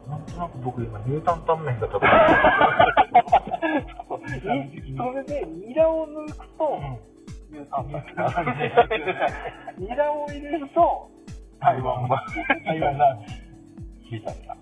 [0.09, 2.07] なんとなく僕今、ニュータンタン麺が食べ
[4.97, 6.81] それで、ニラを抜くと、
[7.51, 7.91] ニュータン
[8.35, 8.45] タン
[9.79, 11.11] ニラを入れると、
[11.61, 12.19] 台湾版。
[12.65, 12.99] 台湾
[14.11, 14.57] たいな。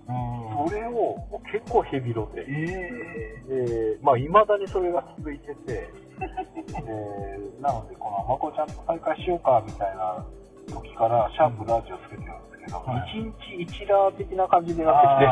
[0.67, 1.17] それを
[1.51, 10.25] 結構ヘビロで、えー、えー、まあ、いまだにそれが続いてて、えー、なので、このまこちゃんと再会しようかみたいな
[10.73, 15.25] 時から、シャープラジオつけてるんですけど、はい、1日1ラー的な感じでやってきて、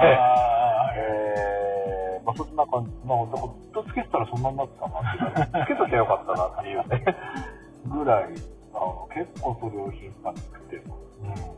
[0.98, 7.06] えー、まあ、そんな感じ、まあ、ずっとつけてたらそんなになってたなって、つけときゃよかったなっていうね、
[7.90, 8.30] ぐらい、
[8.74, 10.84] あの結構それを頻繁に作ってる。
[11.24, 11.53] うん。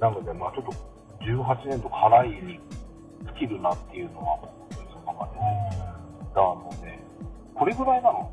[0.00, 0.72] なので、まあちょっと
[1.24, 2.60] 18年と辛いに
[3.24, 5.70] 尽きるなっていうのはもう、そのままで、ね。
[6.28, 7.02] だからもうね、
[7.54, 8.32] これぐらいなの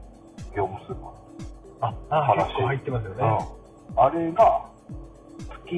[0.55, 1.95] 業務スーパー。
[2.09, 3.47] あ、あ、結構入ってますよね。
[3.95, 4.03] うん。
[4.03, 4.65] あれが、
[5.65, 5.75] 月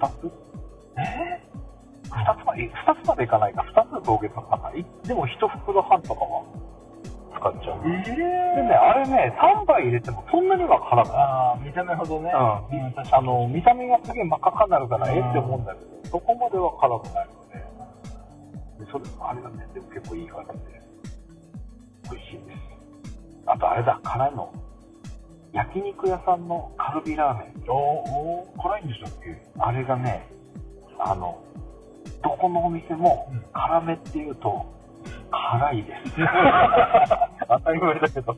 [0.00, 0.32] 2つ？
[0.96, 6.44] えー、2つまで、2つまでいかないか、2つの峠とかないでも1袋半とかは
[7.40, 7.80] 使っちゃう。
[7.84, 8.04] えー、
[8.56, 11.16] でね、あれね、3杯入れてもそんなには辛くない。
[11.16, 12.30] ああ、見た目ほどね。
[12.30, 13.14] うん。
[13.14, 17.48] あの、見た目がすげえ真っ赤になるから、ええって思うんだけど、そこまでは辛くないの
[18.78, 20.80] で、でそれ、あれがね、でも結構いい感じで、
[22.10, 22.58] 美味しいです。
[23.46, 24.52] あとあれだ、辛いの。
[25.52, 27.70] 焼肉屋さんのカルビラーメン。
[27.70, 29.36] おお辛いんでしたっけ？
[29.58, 30.28] あれがね、
[30.98, 31.38] あの、
[32.22, 34.64] どこのお店も辛めっていうと、
[35.30, 36.00] 辛いです。
[37.48, 38.36] 当たり前だけど。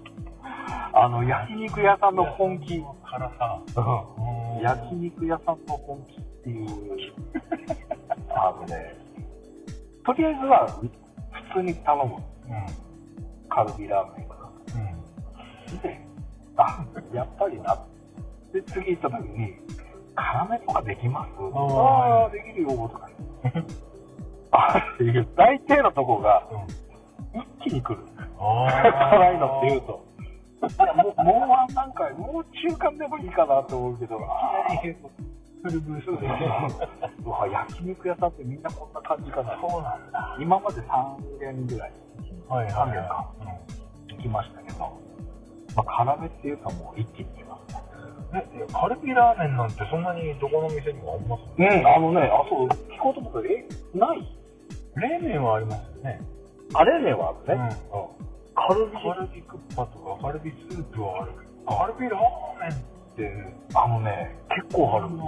[0.95, 2.83] あの、焼肉屋さんの本気。
[3.05, 3.59] 辛さ。
[3.77, 4.63] うん。
[4.63, 6.69] 焼肉屋さんの本気っていう。
[8.35, 8.95] あのね、
[10.05, 12.15] とりあえずは普通に頼む。
[12.15, 12.19] うん。
[13.49, 15.79] カルビラーメンかうん。
[15.81, 16.01] で、
[16.57, 17.79] あ、やっぱりな。
[18.53, 19.55] で、次行った時に、
[20.15, 21.31] 辛めとかできます？
[21.55, 23.09] ああ、できるよ、とか。
[24.53, 26.43] あっていう、大抵のとこが、
[27.35, 28.01] 一気に来る。
[28.39, 30.13] 辛いのって言うと。
[30.95, 34.97] もう、もうワン段階、もう中間でもいいかなって思うけど、あきなり
[35.63, 36.27] フルブーストで。
[37.25, 39.59] うわ、焼肉屋さんってみんなこんな感じかな。
[39.61, 40.37] そうなんだ。
[40.39, 41.93] 今まで3軒ぐらい。
[42.49, 43.27] はい、3軒か。
[43.41, 44.17] うん。
[44.17, 44.89] 行きましたけど、ま
[45.77, 47.75] あ、辛めっていうかもう一気に来ます
[48.35, 48.45] ね。
[48.55, 54.42] え、カルビラーメンなんてそんなにどこの店にもありますうん、あのね、あ、そう、聞こうと思ったら、え、ない
[54.97, 56.21] 冷麺はありますよね。
[56.75, 57.77] あ、冷麺はあるね。
[57.93, 58.33] うん。
[58.55, 65.25] カルビカルビクッパとかカルビスープはあるけど、カルビラーメンって、あのね、結構あるんだ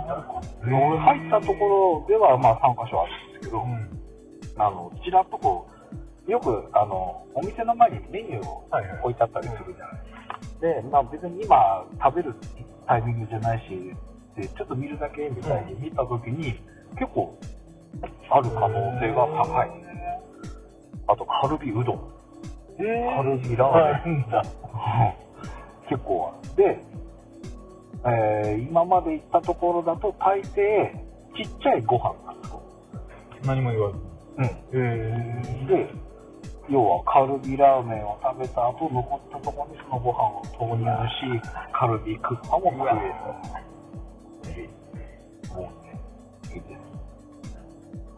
[0.62, 5.68] 俺入ったところでは、まあ3箇所あるんですけど、うん、あの、ちらっとこ
[6.26, 8.66] う、よく、あの、お店の前にメニューを
[9.02, 10.40] 置いてあったりするじゃないですか。
[10.60, 12.34] で、まあ別に今食べる
[12.86, 13.94] タイミングじゃないし、
[14.36, 16.60] でちょっと見るだけみたいに見たときに、
[16.98, 17.38] 結構
[18.30, 19.70] ある可能性が高い。
[21.06, 22.14] あと、カルビうどん。
[22.76, 24.26] カルビラーメン。
[25.88, 26.56] 結構ある。
[26.56, 26.78] で、
[28.06, 30.90] えー、今まで行ったところだと大抵、
[31.36, 32.62] ちっちゃいご飯なんですよ。
[33.44, 33.98] 何も言わず。
[34.38, 34.44] うん。
[34.72, 35.88] えー、で、
[36.68, 43.73] 要はカルビラーメンを食べた後、残ったところにそのご飯を投入し、カルビクッパも食え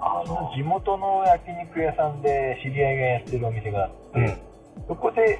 [0.07, 4.39] あの、地元の焼肉屋さんで知り合いがやってるお店があって、うん、
[4.87, 5.39] そこで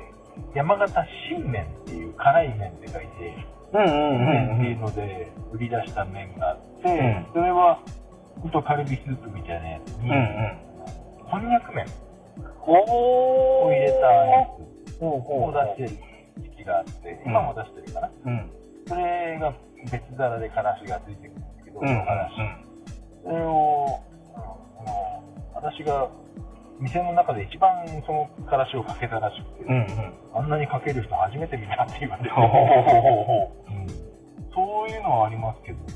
[0.55, 0.93] 山形
[1.31, 7.79] 新麺っていう辛い麺って書いて、うんうんうんっていうので売り出した麺があって、うん、それは
[8.41, 11.87] 本当カルビスープみたいなやつに、うんうん、こんにゃく麺。
[12.69, 14.47] を入れたや
[14.99, 16.03] つを出してる
[16.43, 18.51] 時期があって、今も出してるかな、うん、
[18.89, 19.55] それが
[19.91, 22.33] 別皿でからしがついてくるんですけど、うんうん、からし、
[23.23, 24.01] それを、
[25.55, 26.09] 私が
[26.81, 27.71] 店の中で一番
[28.07, 32.31] そのからしをかけたらしくて、うんうん、あんなにかける人初めて見たって言われて、
[34.55, 35.87] そういうのはありますけどね、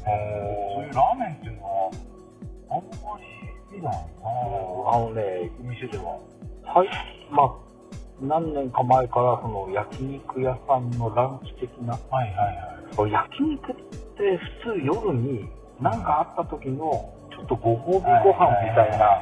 [0.74, 1.90] そういうラーメンっていうのは、
[2.70, 3.98] あんまり見ないな。
[4.92, 6.18] あのね、店では。
[6.64, 6.88] はい、
[7.30, 7.70] まあ、
[8.22, 12.56] 何年か前からその焼肉屋さんのランチ的な、はいはい
[12.96, 15.48] はい、焼肉って普通夜に
[15.80, 19.20] 何かあった時のちょっとご褒美ご飯みたいな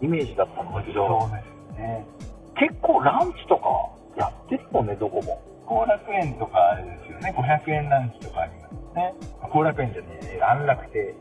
[0.00, 2.06] イメージだったんだけど、そうですね、
[2.58, 3.68] 結構ランチとか
[4.16, 5.42] やってるもんね、どこも。
[5.66, 9.14] 後楽園とかあれですよね、500円ランチとかありますね。
[9.42, 11.14] 後楽園じゃねえ、安楽亭。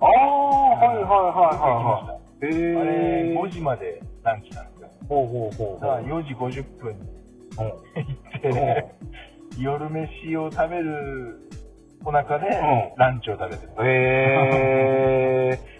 [0.00, 2.18] ああ、はいはいはいはい、はい。
[2.40, 4.88] えー、あれ、5時までランチなんですよ。
[5.08, 5.80] ほうほうほう。
[5.80, 7.08] だから4時50分に
[7.56, 7.66] 行
[8.38, 8.94] って、
[9.58, 11.40] 夜飯を食べる
[12.04, 12.46] お腹で、
[12.96, 13.72] ランチを食べてる。
[13.84, 15.77] へえー。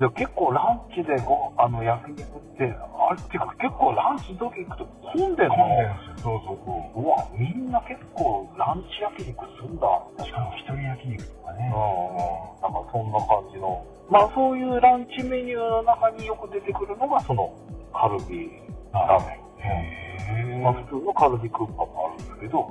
[0.00, 2.24] で結構ランチでごあの焼肉っ
[2.58, 5.54] て、あれってか結構ランチの時行くと混んでるの？
[5.54, 6.24] 混んでるんですよ。
[6.24, 7.04] そうそうそう。
[7.04, 9.86] うわ、みんな結構ランチ焼肉すんだ。
[10.24, 11.70] しかも一人焼肉とかね。
[11.70, 12.74] うん。
[12.74, 13.86] なんかそんな感じの。
[14.10, 17.54] まあそういうランチメニューの中によく出てくるのがその
[17.94, 18.50] カルビ
[18.92, 20.62] ラーメン。
[20.62, 22.66] まあ普通のカルビクッパもあるんですけど、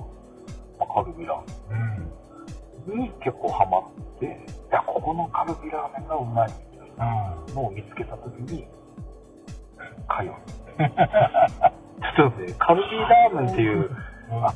[0.78, 4.30] まあ、カルビラーメンに結構ハマって、い
[4.72, 6.52] や、ここのカルビラーメンがうまい
[6.94, 8.68] みたいなのを見つけたときに、
[10.10, 10.34] 通う。
[12.16, 13.90] ちょっとね、カルビラーメンっていう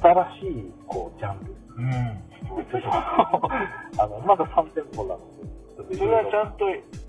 [0.01, 1.55] 新しいこうジャンル。
[1.77, 2.89] うんちょっと
[4.03, 5.19] あの、まだ3店舗なの
[5.89, 5.97] で。
[5.97, 6.65] それはちゃんと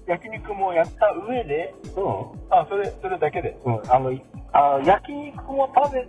[0.06, 2.14] 焼肉もやった上で、うん。
[2.50, 3.56] あ、それ、それだけで？
[3.64, 3.82] うん。
[3.90, 4.12] あの、
[4.52, 6.06] あ焼肉も食べ、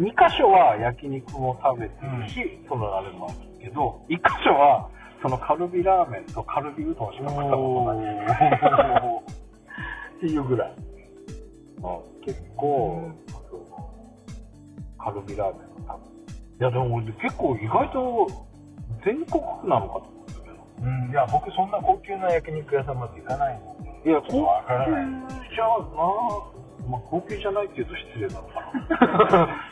[0.00, 4.88] 2箇所は焼肉も食べてるし、うん、そのあれもあるけど、1箇所は、
[5.22, 7.12] そのカルビラーメンとカルビうどん。
[7.12, 8.14] しか食ったことない。
[10.16, 10.74] っていうぐらい。
[12.24, 13.10] 結構、
[14.98, 16.02] カルビラーメンの多分。
[16.60, 18.28] いや、でも俺結構意外と
[19.04, 20.26] 全国なのかと思うん。
[20.26, 20.56] ですけど。
[20.82, 21.70] うん、いや、僕そん。
[21.70, 22.98] な高級な焼肉屋さん。
[22.98, 25.74] まで行かないのいや、高級じゃな、
[26.90, 28.60] まあ、高級じゃないって言うと失礼なのか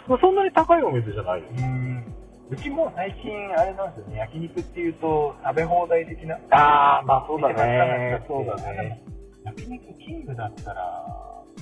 [0.08, 0.18] な。
[0.20, 0.34] そん。
[0.36, 1.46] なに高いお店じゃないよ。
[1.58, 2.04] うん。
[2.50, 6.36] うちも最近あれなんですよね、焼肉っていうと食べ放題的な。
[6.50, 8.20] ああ、まあそうだね。
[8.26, 9.02] そうだね。
[9.44, 11.06] 焼肉キングだったら、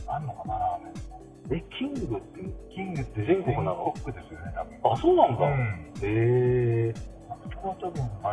[0.09, 1.61] あんのかな、ラーメン。
[1.61, 2.17] え、キング？
[2.17, 2.41] って、
[2.75, 3.93] キングって全国なの？
[3.97, 4.93] 全国ですよね、多分。
[4.93, 5.47] あ、そうなんだ。
[5.47, 6.95] うん、へえ。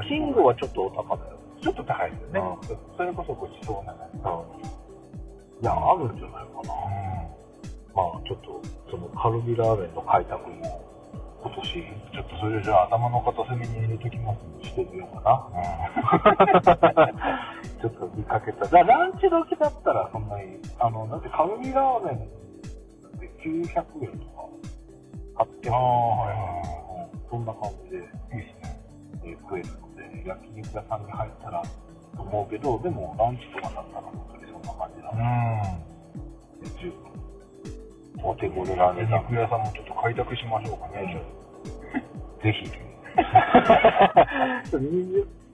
[0.08, 1.38] キングはちょっとお高だよ。
[1.62, 2.42] ちょっと高いですよね。
[2.96, 4.70] それこそごちそうな感じ。
[5.62, 6.74] いや、あるんじゃないかな。
[7.96, 10.84] まあ、ちょっと、そのカルビラーメンの開拓も、
[11.46, 15.46] 今年、ちょっとそれじゃあ頭の片隅に入れときますしてみようか
[16.34, 16.42] な。
[17.80, 18.66] ちょっと見かけた。
[18.66, 22.20] じゃランチ時だったらそんなに、あの、だってカルビラーメンっ
[23.20, 24.48] て900円とか、
[25.36, 28.80] 800円とか、はいはい、そんな感じで、いいですね。
[29.26, 31.62] え食えるので、焼肉屋さんに入ったら
[32.16, 35.80] と思うけど、でもランチとかだったら本当にそんな感じなの
[36.64, 37.15] で、十分。
[38.26, 39.22] お手頃な値段。
[39.30, 41.22] 肉屋さんもちょっと開拓しましょうかね、
[42.42, 42.66] ぜひ。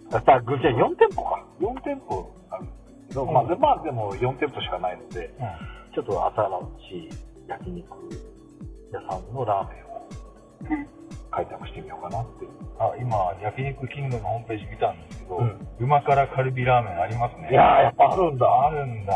[0.10, 1.44] さあ、じゃあ4店舗か。
[1.60, 7.10] 4店舗あるんですけど、まあ、でまあ、でも4店舗しかないので、うん、ちょっと新しい
[7.48, 7.88] 焼肉
[8.92, 10.86] 屋さんのラーメンを
[11.32, 12.46] 開拓してみようかなって
[12.80, 17.50] あ今、焼肉キングのホームページ見たんですけど、うん、旨辛カルビラーメンありますね。
[17.52, 18.48] いややっぱあるんだ。
[18.66, 19.14] あるんだ。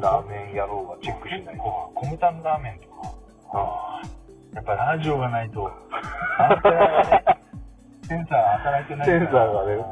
[0.00, 1.62] ラーメン野郎はチェックしないと。
[1.94, 3.14] コムタンラーメンとか。
[3.54, 4.02] あ
[4.54, 5.70] やっぱラジオがないと、
[8.06, 9.82] センサー働いてないセンサーがね、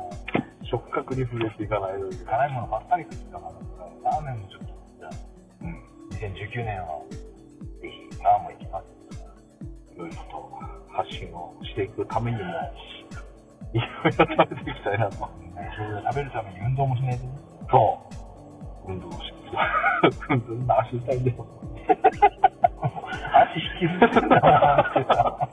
[0.70, 2.10] 触覚に触れていかないと。
[2.26, 3.46] 辛いものばっかり食ってたか
[4.04, 4.66] ら、ラーメンもちょっと、
[4.98, 5.12] じゃあ、
[5.62, 5.80] うん、
[6.16, 7.00] 2019年は、
[7.80, 8.84] ぜひ、ラーメン行きます。
[9.94, 10.52] いろいろと
[10.92, 15.16] 発信をしていくためにも、いろいろ食べていきたいなと。
[15.16, 17.30] 食べるために運動もしないとね。
[17.70, 18.29] そう。
[18.90, 19.18] 運動し
[20.28, 21.24] 運動、足痛いん。
[21.24, 21.46] だよ。
[23.32, 24.28] 足引きずってん。
[24.28, 25.48] だな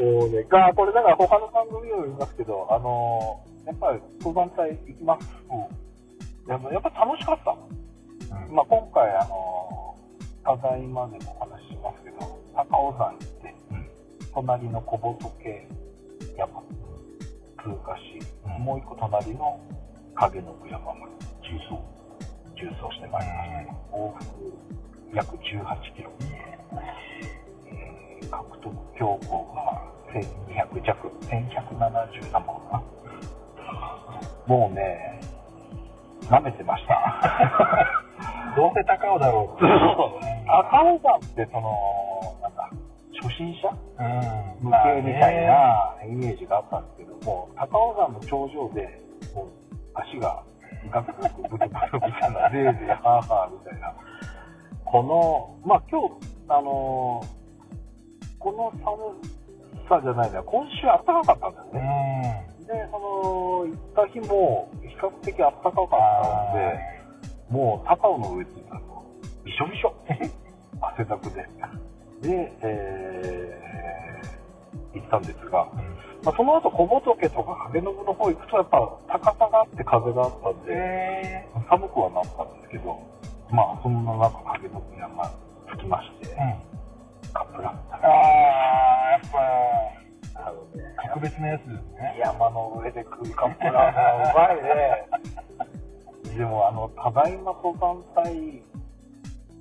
[0.00, 5.28] もうね、が、これだから他の番組を見ますけど、あのー、やっぱり登山隊行きます。
[5.50, 6.72] うん。
[6.72, 7.50] やっぱ楽しかった。
[7.50, 13.86] うん、まあ今回、あのー、ただいまでもお話ししますけど、高尾山行って、うん、
[14.34, 15.68] 隣の小仏
[16.36, 16.62] 山
[17.62, 19.60] 通過し、うん、もう一個隣の
[20.14, 21.80] 影の山まで重走、
[22.56, 23.96] 重走してまいりました。
[23.96, 24.26] 往復
[25.14, 26.10] 約18キロ。
[27.64, 29.82] えー、獲得標高が
[30.12, 32.82] 1200弱、1170何本かな。
[34.46, 35.20] もうね、
[36.28, 37.94] 舐めてました。
[38.54, 41.72] どうせ高尾だろう高尾山ってその、
[42.42, 42.70] なんだ、
[43.22, 49.00] 初心者、うん、向けみたいなイメージがあったんですけども、高尾山の頂上で、
[49.34, 49.48] もう
[49.94, 50.42] 足が
[50.90, 53.94] ガクガクブクブクみたいな、ゼーゼーハーハーみたいな。
[54.84, 56.14] この、まあ今日、
[56.48, 59.38] あのー、この寒
[59.88, 62.46] さじゃないな、今週暖かかったんだよね。
[62.66, 66.98] で、その、行った日も比較的暖かかったので、
[67.50, 68.80] もう高尾の上って言ったら、
[69.44, 69.94] びしょびしょ。
[70.80, 71.48] 汗だくで。
[72.20, 82.98] で、えー、行ったんですが、うん、まあ、その後小仏とか影信の方行くとやっぱ高さがあって風があったんで、寒くはなったんですけど、
[83.50, 85.32] まあ、そんな中、影の宮が
[85.72, 89.20] 着きまして、うん、カップラーメンああ、やっ
[90.34, 92.20] ぱ、あのね、格別なやつですね。
[92.20, 96.34] 山の上で食うカップラーメンはうまいね。
[96.36, 98.62] でも、あの、ただいま登山隊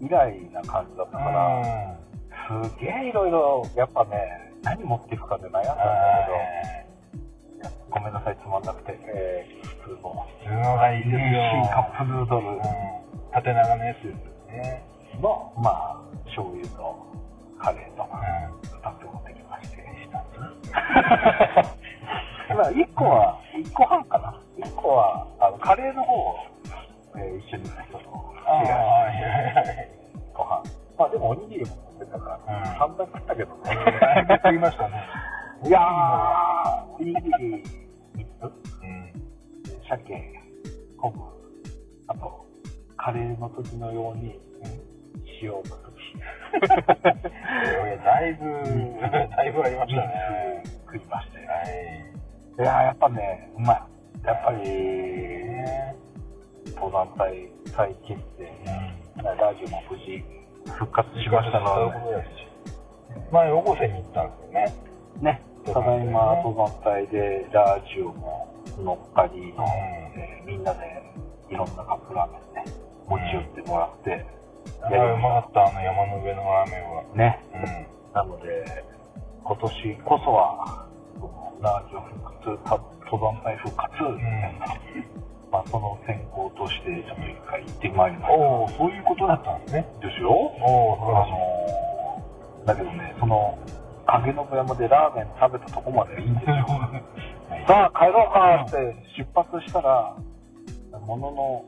[0.01, 1.95] 以来な感じだったから、
[2.65, 5.75] すげえいろいろ、やっぱね、何持っていくかで悩んだんだ
[7.61, 11.69] けど、ごめんなさい、つまんなくて、えー、普通の、普通のがいいですよ。
[11.73, 12.47] カップヌードル。
[12.47, 12.97] うん
[13.37, 14.15] 縦長のやつです
[14.47, 14.83] ね。
[15.21, 17.05] の、まあ、醤油と
[17.59, 19.77] カレーと、2つ持ってきまして、
[22.55, 24.41] まあ、 1個は、1個半かな。
[24.57, 26.35] 1個は、あの、カレーの方を、
[27.15, 28.07] えー、一緒にちょっと
[28.43, 28.75] シェ
[29.59, 29.89] アして、
[30.33, 30.63] ご飯
[30.97, 34.39] まあでもおにぎりも持ってたから、散々食ったけどね。
[34.43, 35.03] 食いましたね。
[35.65, 37.63] いやー、おにぎり
[38.15, 39.11] 3つ、うん、
[39.87, 40.33] 鮭、
[40.97, 41.19] 昆布、
[42.07, 42.45] あと、
[42.95, 44.39] カレーの時のように、
[45.41, 45.77] 塩の時。
[48.03, 48.45] だいぶ、
[49.35, 50.63] だいぶありましたね。
[50.85, 51.47] 食いましたよ。
[51.47, 54.25] はい、いややっぱね、うまい。
[54.25, 54.59] やっぱり、
[56.75, 58.43] 登山隊再結成、
[59.17, 60.36] うん、ラジオも無事
[60.75, 62.47] 復活しましたので、
[63.31, 64.73] 前、横瀬に行ったんですよね。
[65.21, 71.03] ね、ただいま登山隊でラジオも乗っかり、うん、えー、みんなで
[71.49, 72.71] いろんなカップラーメンね、
[73.07, 74.25] 持ち寄ってもらって、
[74.85, 77.03] うん、やうまかった、あの山の上のラーメンは。
[77.15, 78.83] ね、うん、なので、
[79.43, 80.85] 今年こそは、
[81.61, 85.16] ラジオ復活、登山隊復活、うん
[85.51, 88.33] まあ、その先行としてちょっと一回行ってまいりました。
[88.33, 89.87] おおそういうことだったんですね。
[90.01, 90.29] ですよ。
[90.29, 93.57] おおあのー、だけどねその
[94.05, 96.55] 影の山でラーメン食べたとこまではいいんですよ。
[97.67, 100.15] さあ帰ろうかって出発したら
[101.05, 101.65] ものの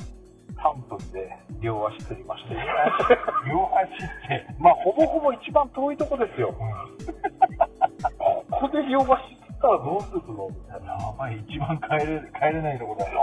[0.57, 1.29] 3分で
[1.61, 2.55] 両足つりまして
[3.49, 6.53] 両足ってまあほぼほぼ一番遠いとこですよ、
[8.19, 10.93] ここで両足ったらどうするのみたいな。
[10.93, 13.19] やばい、一番帰れ帰れないとこだよ。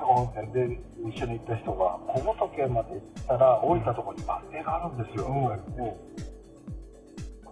[0.00, 5.26] とか思ってで、一緒に行った人が、小仏まで行ったら、降りたところにバス停があるんですよ。
[5.26, 5.44] うん、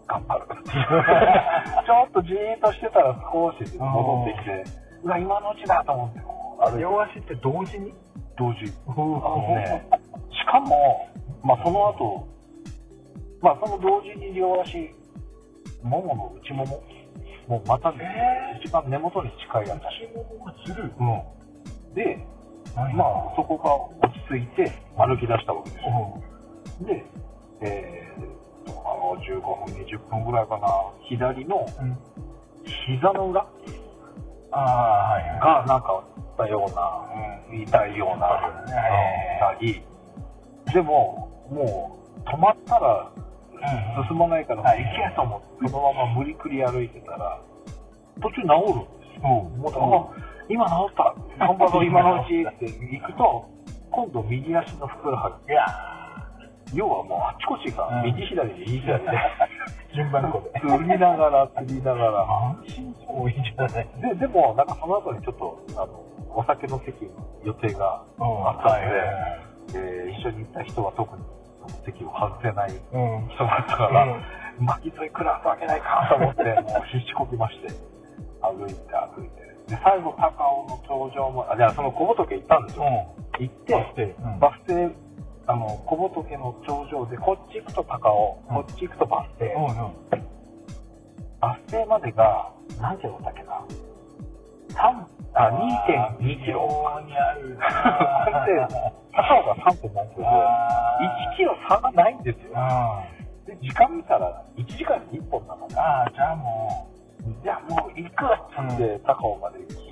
[0.07, 0.47] 頑張る。
[0.47, 4.65] ちょっとじーっとしてたら少し戻ってきて、
[5.03, 6.21] うわ、今のうちだと思って。
[6.61, 7.93] あれ両足って同時に？
[8.39, 8.65] 同時。
[8.65, 8.71] ね、
[10.31, 11.09] しかも、
[11.43, 12.27] まあその後、
[13.43, 14.91] まあその同時に両足、
[15.83, 16.83] ももの内もも
[17.49, 20.69] もうまた、ね、一番根元に近いやつ。
[20.69, 20.91] する。
[20.99, 21.95] うん。
[21.95, 22.27] で、
[22.75, 26.21] まあ、そこが落ち着いて歩き出したわけですよ。
[26.81, 27.05] うん、で、
[27.61, 30.69] えー、あの、15分、20分ぐらいかな、
[31.09, 31.67] 左の、
[32.87, 33.47] 膝の裏、
[34.51, 38.27] あはい、が、なんか、ったような、うん、痛いような、
[39.39, 39.83] たり、
[40.73, 43.11] でも、もう、止まったら、
[44.09, 44.77] 進まないから、もう行
[45.09, 47.41] けと思って、そのまま無理くり歩いてたら、
[48.21, 49.29] 途中治るんですよ。
[49.29, 51.15] もうあ今治った、
[51.47, 52.67] 頑張ろう、 今のうちって。
[52.67, 53.45] 行くと、
[53.91, 55.53] 今度右足のふくらはぎ。
[55.53, 55.65] いや
[56.73, 59.11] 要はもうあっちこっちが右左で右左で、
[59.95, 60.59] 順番こで。
[60.61, 62.21] 釣りながら釣りながら。
[62.23, 63.89] 安心そういいんじゃない？
[64.01, 65.87] で、でもなんかその後にちょっと、あの、
[66.35, 67.11] お酒の席の
[67.45, 71.23] 予定があったので、えー、一緒に行った人は特に
[71.85, 74.05] 席を外せない人だったから、
[74.59, 77.69] うん、巻き添え食らすわけないかと思って、 もう必死こきまして、
[78.41, 79.45] 歩いて歩いて。
[79.69, 82.85] で、最後、高尾の頂上も、あ、じゃあその小仏行ったんですよ。
[82.85, 83.55] うん、行っ
[83.95, 84.95] て、バス停、うん、
[85.47, 89.57] あの、小仏の頂上で、こっち行くと高尾、こっち行くとバス停。
[91.41, 92.51] バス停までが、
[92.81, 93.61] 何キロだっけな
[94.71, 95.51] ？3あ、
[96.19, 96.85] 2.2キロ。
[97.07, 97.49] にある。
[97.49, 97.57] で、
[99.13, 100.27] 母が3.7キロで、
[101.33, 102.55] 1キロ差がないんですよ。
[103.47, 106.89] で、時間見たら1時間に1本なので、ああ、じゃあも
[107.21, 109.85] う、じゃあもう行くっつって高尾まで行き、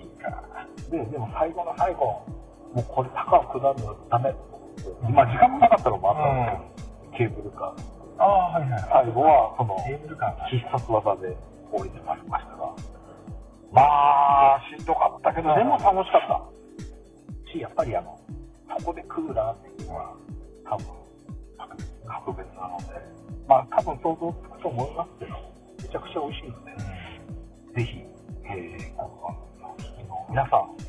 [0.91, 6.69] で、でも最後の最後、もうこれ高尾下るのダメと思って、今時間もなかったのもあったんで
[7.13, 8.23] すけど、ケーブルカー。
[8.23, 8.85] ああ、はいはい。
[8.93, 9.77] 最後は、その、
[10.51, 11.37] 必殺技で
[11.73, 12.77] 降りてまいりましたが、ま
[14.83, 17.51] あ、しんどかったけど、でも楽しかった。
[17.53, 18.19] し、やっぱりあの、
[18.79, 20.15] そこで食うラーメンは、
[20.65, 20.87] 多分、
[22.07, 22.85] 格別なので、
[23.49, 25.33] まあ、多分想像つくと思いますけど、
[25.83, 27.99] めちゃくちゃ美味しいので、うん、ぜひ、
[28.45, 30.83] えー、この、皆さん、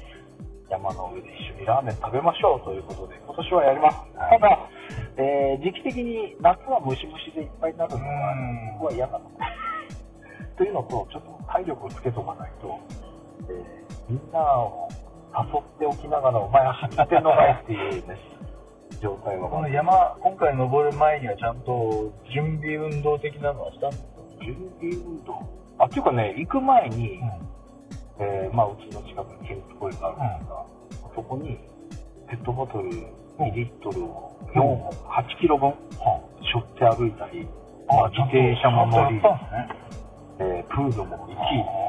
[0.70, 3.98] 山の上で一緒にラーメン食べましょうということで、今年はやります。
[4.14, 4.70] ただ、
[5.18, 8.36] えー、時期的に夏はムシムシでいっぱいになるのは、
[8.80, 9.44] 僕は嫌なので。
[10.58, 12.80] というのと、ちょっと体力をつけとかないと、
[13.50, 14.90] えー、みんなを
[15.34, 18.18] 誘っておきながら、お前走ってんのかいっていうね、
[19.02, 19.50] 状態は。
[19.50, 24.08] この山、今回登る前にはちゃんと準備運動的なのはしたんですか
[24.46, 25.34] 準備運動？
[25.80, 27.20] あ、っていうかね、行く前に、
[28.20, 30.66] うん、えー、まあ、うちの近くに県立公園があるんですが、
[31.10, 31.58] うん、そこに
[32.30, 35.74] ペットボトル2リットルを4本、8キロ分、
[36.44, 37.48] 背負って歩いたり、
[37.88, 39.18] まあ、自転車も乗り、
[40.40, 41.84] えー、プールも行き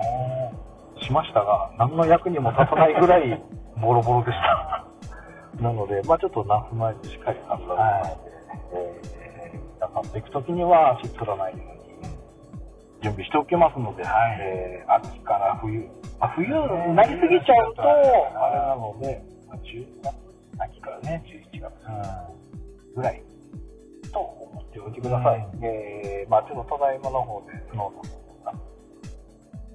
[1.05, 3.43] しましたが、何の役にも立たないぐらい
[3.81, 4.85] ボロボロでした。
[5.63, 8.21] なので、まあちょっと夏前にしっかり体を備えて、
[8.73, 12.09] えー、皆さんと行くときには足つらないように
[13.03, 15.89] 準備しておきますので、はい、えー、秋から冬、
[16.21, 20.15] あ冬になりすぎちゃうと、あれなので、まあ、10月、
[20.59, 21.73] 秋からね、11月
[22.97, 23.23] ぐらい
[24.13, 28.74] と思っておいてください、うん、えー、まあ、ちょっとただいまの方でスノーさん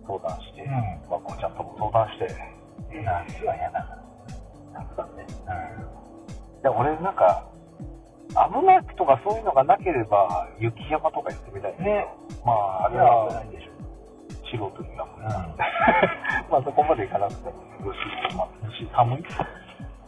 [0.09, 0.71] 相談して、うん、
[1.05, 2.25] まあ、こうちゃんとも相談して、
[2.89, 3.85] 夏は嫌だ
[4.73, 5.27] 夏だね、
[6.57, 7.45] うん、で俺なんか
[8.33, 12.05] 危ないとかそういうのがなければ雪山とか行ってみたいね。
[12.45, 13.71] まああれは危ないでしょ。
[14.45, 15.23] 素人には、うん、
[16.49, 17.69] まあそこまで行かなくても。
[17.85, 17.97] 涼し
[18.33, 19.23] い、まあ、涼しい寒い。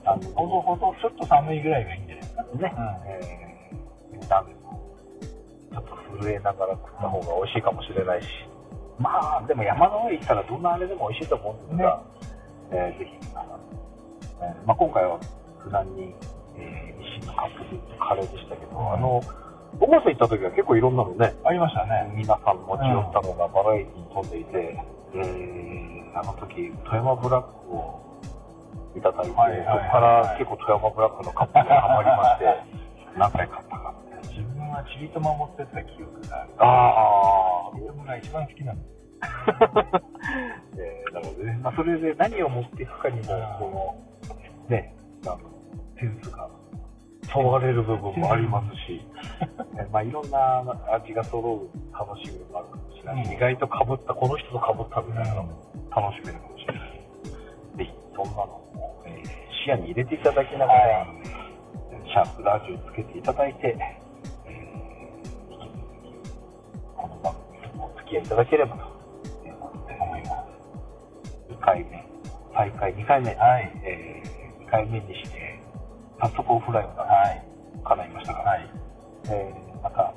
[0.06, 3.10] あのほどほどちょっと寒いぐらいがいいんじゃないですかね、うん。
[3.10, 8.28] えー、ちょっと震えながら食った方が美味しいかもしれないし、
[9.02, 12.04] まあでも山の上行ったらどんなあれでも美味しいと思うんですが、ね。
[12.72, 13.60] えー、ぜひ皆さん、
[14.42, 15.20] えーまあ、今回は
[15.60, 16.14] 普段に、
[16.58, 19.22] えー、日清のカップスカレーでしたけど、うん、あの
[19.80, 22.14] 小松行った時は結構いろんなのねありましたね。
[22.16, 28.02] 皆さん持ち寄ったのがバラエティに飛んでいて、うん、えー、あの時富山ブラックを
[28.96, 32.46] いただいて、はいはいはいはい、そこから結構富山ブラックのカップにハマりまして
[33.18, 33.94] 何回買ったか
[34.24, 36.52] 自分はちりとま持ってった記憶がある。
[36.58, 39.02] ああちりとまが一番好きなんです
[40.78, 43.24] えー、なのでね、まあ、それで何を持っていくかにも、
[43.60, 43.98] こ
[44.70, 44.96] の、ね、
[45.26, 45.40] あの、
[46.00, 46.50] センスが
[47.32, 49.02] 問われる部分もありますし、
[49.92, 50.64] まあ、いろんな
[50.94, 53.26] 味が揃う楽しみもあるかもしれない。
[53.26, 55.50] し、意外とかぶった、この人とかぶったみたいなのも
[55.96, 56.92] 楽しめるかもしれない。
[57.78, 59.26] ぜひ、そんなのも、えー、
[59.64, 61.08] 視野に入れていただきながら、
[62.08, 63.78] シャープラジオつけていただいて、
[68.12, 68.84] き合いいただければと
[70.04, 71.54] 思います。
[71.54, 72.06] 2回目、
[72.54, 75.60] 再開2回目、はい、えー、2回目にして、
[76.20, 77.08] 早速オフラインが
[77.84, 78.70] 叶いましたから、はい、
[79.30, 80.14] えー、また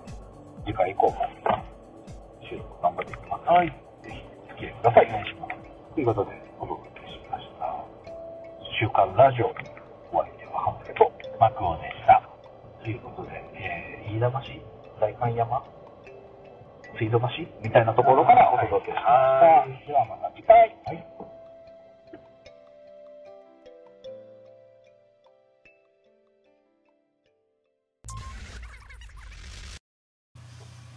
[0.67, 1.17] 次回以降も
[2.43, 3.47] 収録頑張っていきます。
[3.47, 3.69] はい。
[4.03, 5.07] ぜひ付き合いください。
[5.07, 5.95] お願いします。
[5.95, 7.85] ということで、お届けしました。
[8.81, 9.55] 週刊ラジオ、
[10.11, 12.23] お相手は半助と、マクオでした。
[12.83, 15.63] ということで、えー、飯田橋、代官山、
[16.99, 17.27] 水道橋
[17.63, 19.11] みたいなところからお届けしました。
[19.11, 20.57] はい、ではまた次回。
[20.87, 21.07] はい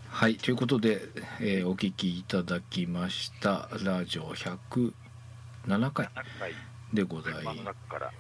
[0.09, 0.99] はい、ということで、
[1.39, 4.93] えー、お聞きいただきましたラジオ107
[5.93, 6.09] 回。
[6.91, 7.33] でござい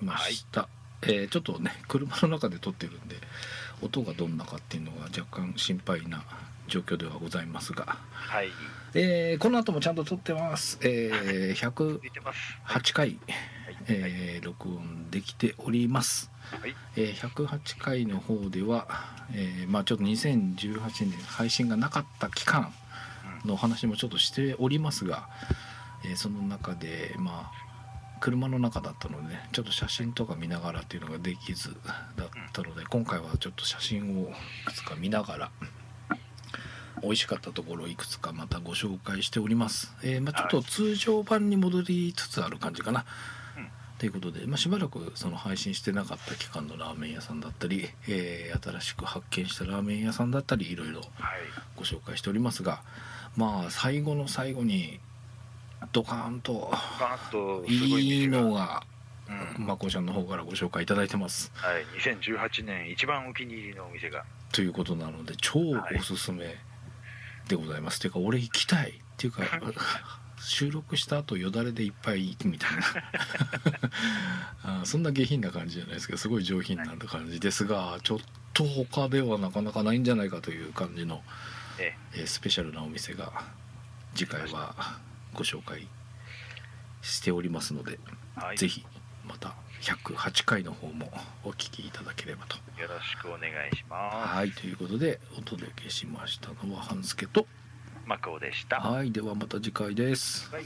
[0.01, 0.69] ました、はい、
[1.01, 3.15] えー、ちょっとね車の中で撮ってるんで
[3.81, 6.23] 音がどんなかっていうのが若干心配な
[6.67, 8.49] 状況ではございますが、はい、
[8.93, 13.19] えー、この後もちゃんと撮ってます、えー、108回、
[13.87, 16.31] えー、録音できております。
[16.61, 16.75] はい。
[16.95, 18.87] えー、108回の方では、
[19.33, 22.73] えーまあ、ちょっと2018年配信がなかった期間
[23.45, 25.29] のお話もちょっとしておりますが、
[26.05, 27.66] えー、その中でまあ
[28.19, 31.75] 車の中だったので、ね、ちょっと写真とか見ながらっていうのができず
[32.15, 34.33] だったので今回はちょっと写真をい
[34.65, 35.51] くつか見ながら
[37.01, 43.05] 美味しかったところをいくつかまたご紹介しております、えー、まあ、ちょっと通常版に戻りつつある感じかな、
[43.99, 51.01] ということで、まあ、しばらくその配信してなかった期間のラーメン屋さんだったり、えー、新しく発見したラーメン屋さんだったりいろいろ
[51.75, 52.83] ご紹介しておりますが、
[53.35, 54.99] まあ最後の最後に
[55.91, 56.71] ドカーンと。
[57.67, 58.83] いいのが、
[59.57, 61.51] うん、まこちゃんの方からご紹介いただいてます。
[61.55, 64.23] はい、2018年一番お気に入りのお店が。
[64.51, 66.55] ということなので超おすすめ
[67.47, 67.95] でございます。
[67.95, 69.43] はい、ていうか俺行きたいっていうか
[70.39, 72.83] 収録した後よだれでいっぱいみたいな。
[74.81, 78.19] あそんな下品な感じじゃないですけどすごい上品な感じですがちょっ
[78.53, 79.99] と他ではなかなかない。
[79.99, 81.23] んじゃないかという感じの、
[81.79, 83.31] ええスペシャルなお店が
[84.15, 84.99] 次回は
[85.37, 85.87] ご紹介
[87.03, 87.99] しておりますので、
[88.35, 88.83] はい、ぜひ
[89.23, 91.11] また108回の方も
[91.45, 92.57] お聞きいただければと。
[92.81, 94.35] よろしくお願いします。
[94.35, 97.45] はいということでお届けしましたのは半助と
[98.07, 98.77] マクオでした。
[98.81, 100.63] はいではまた次回です、はい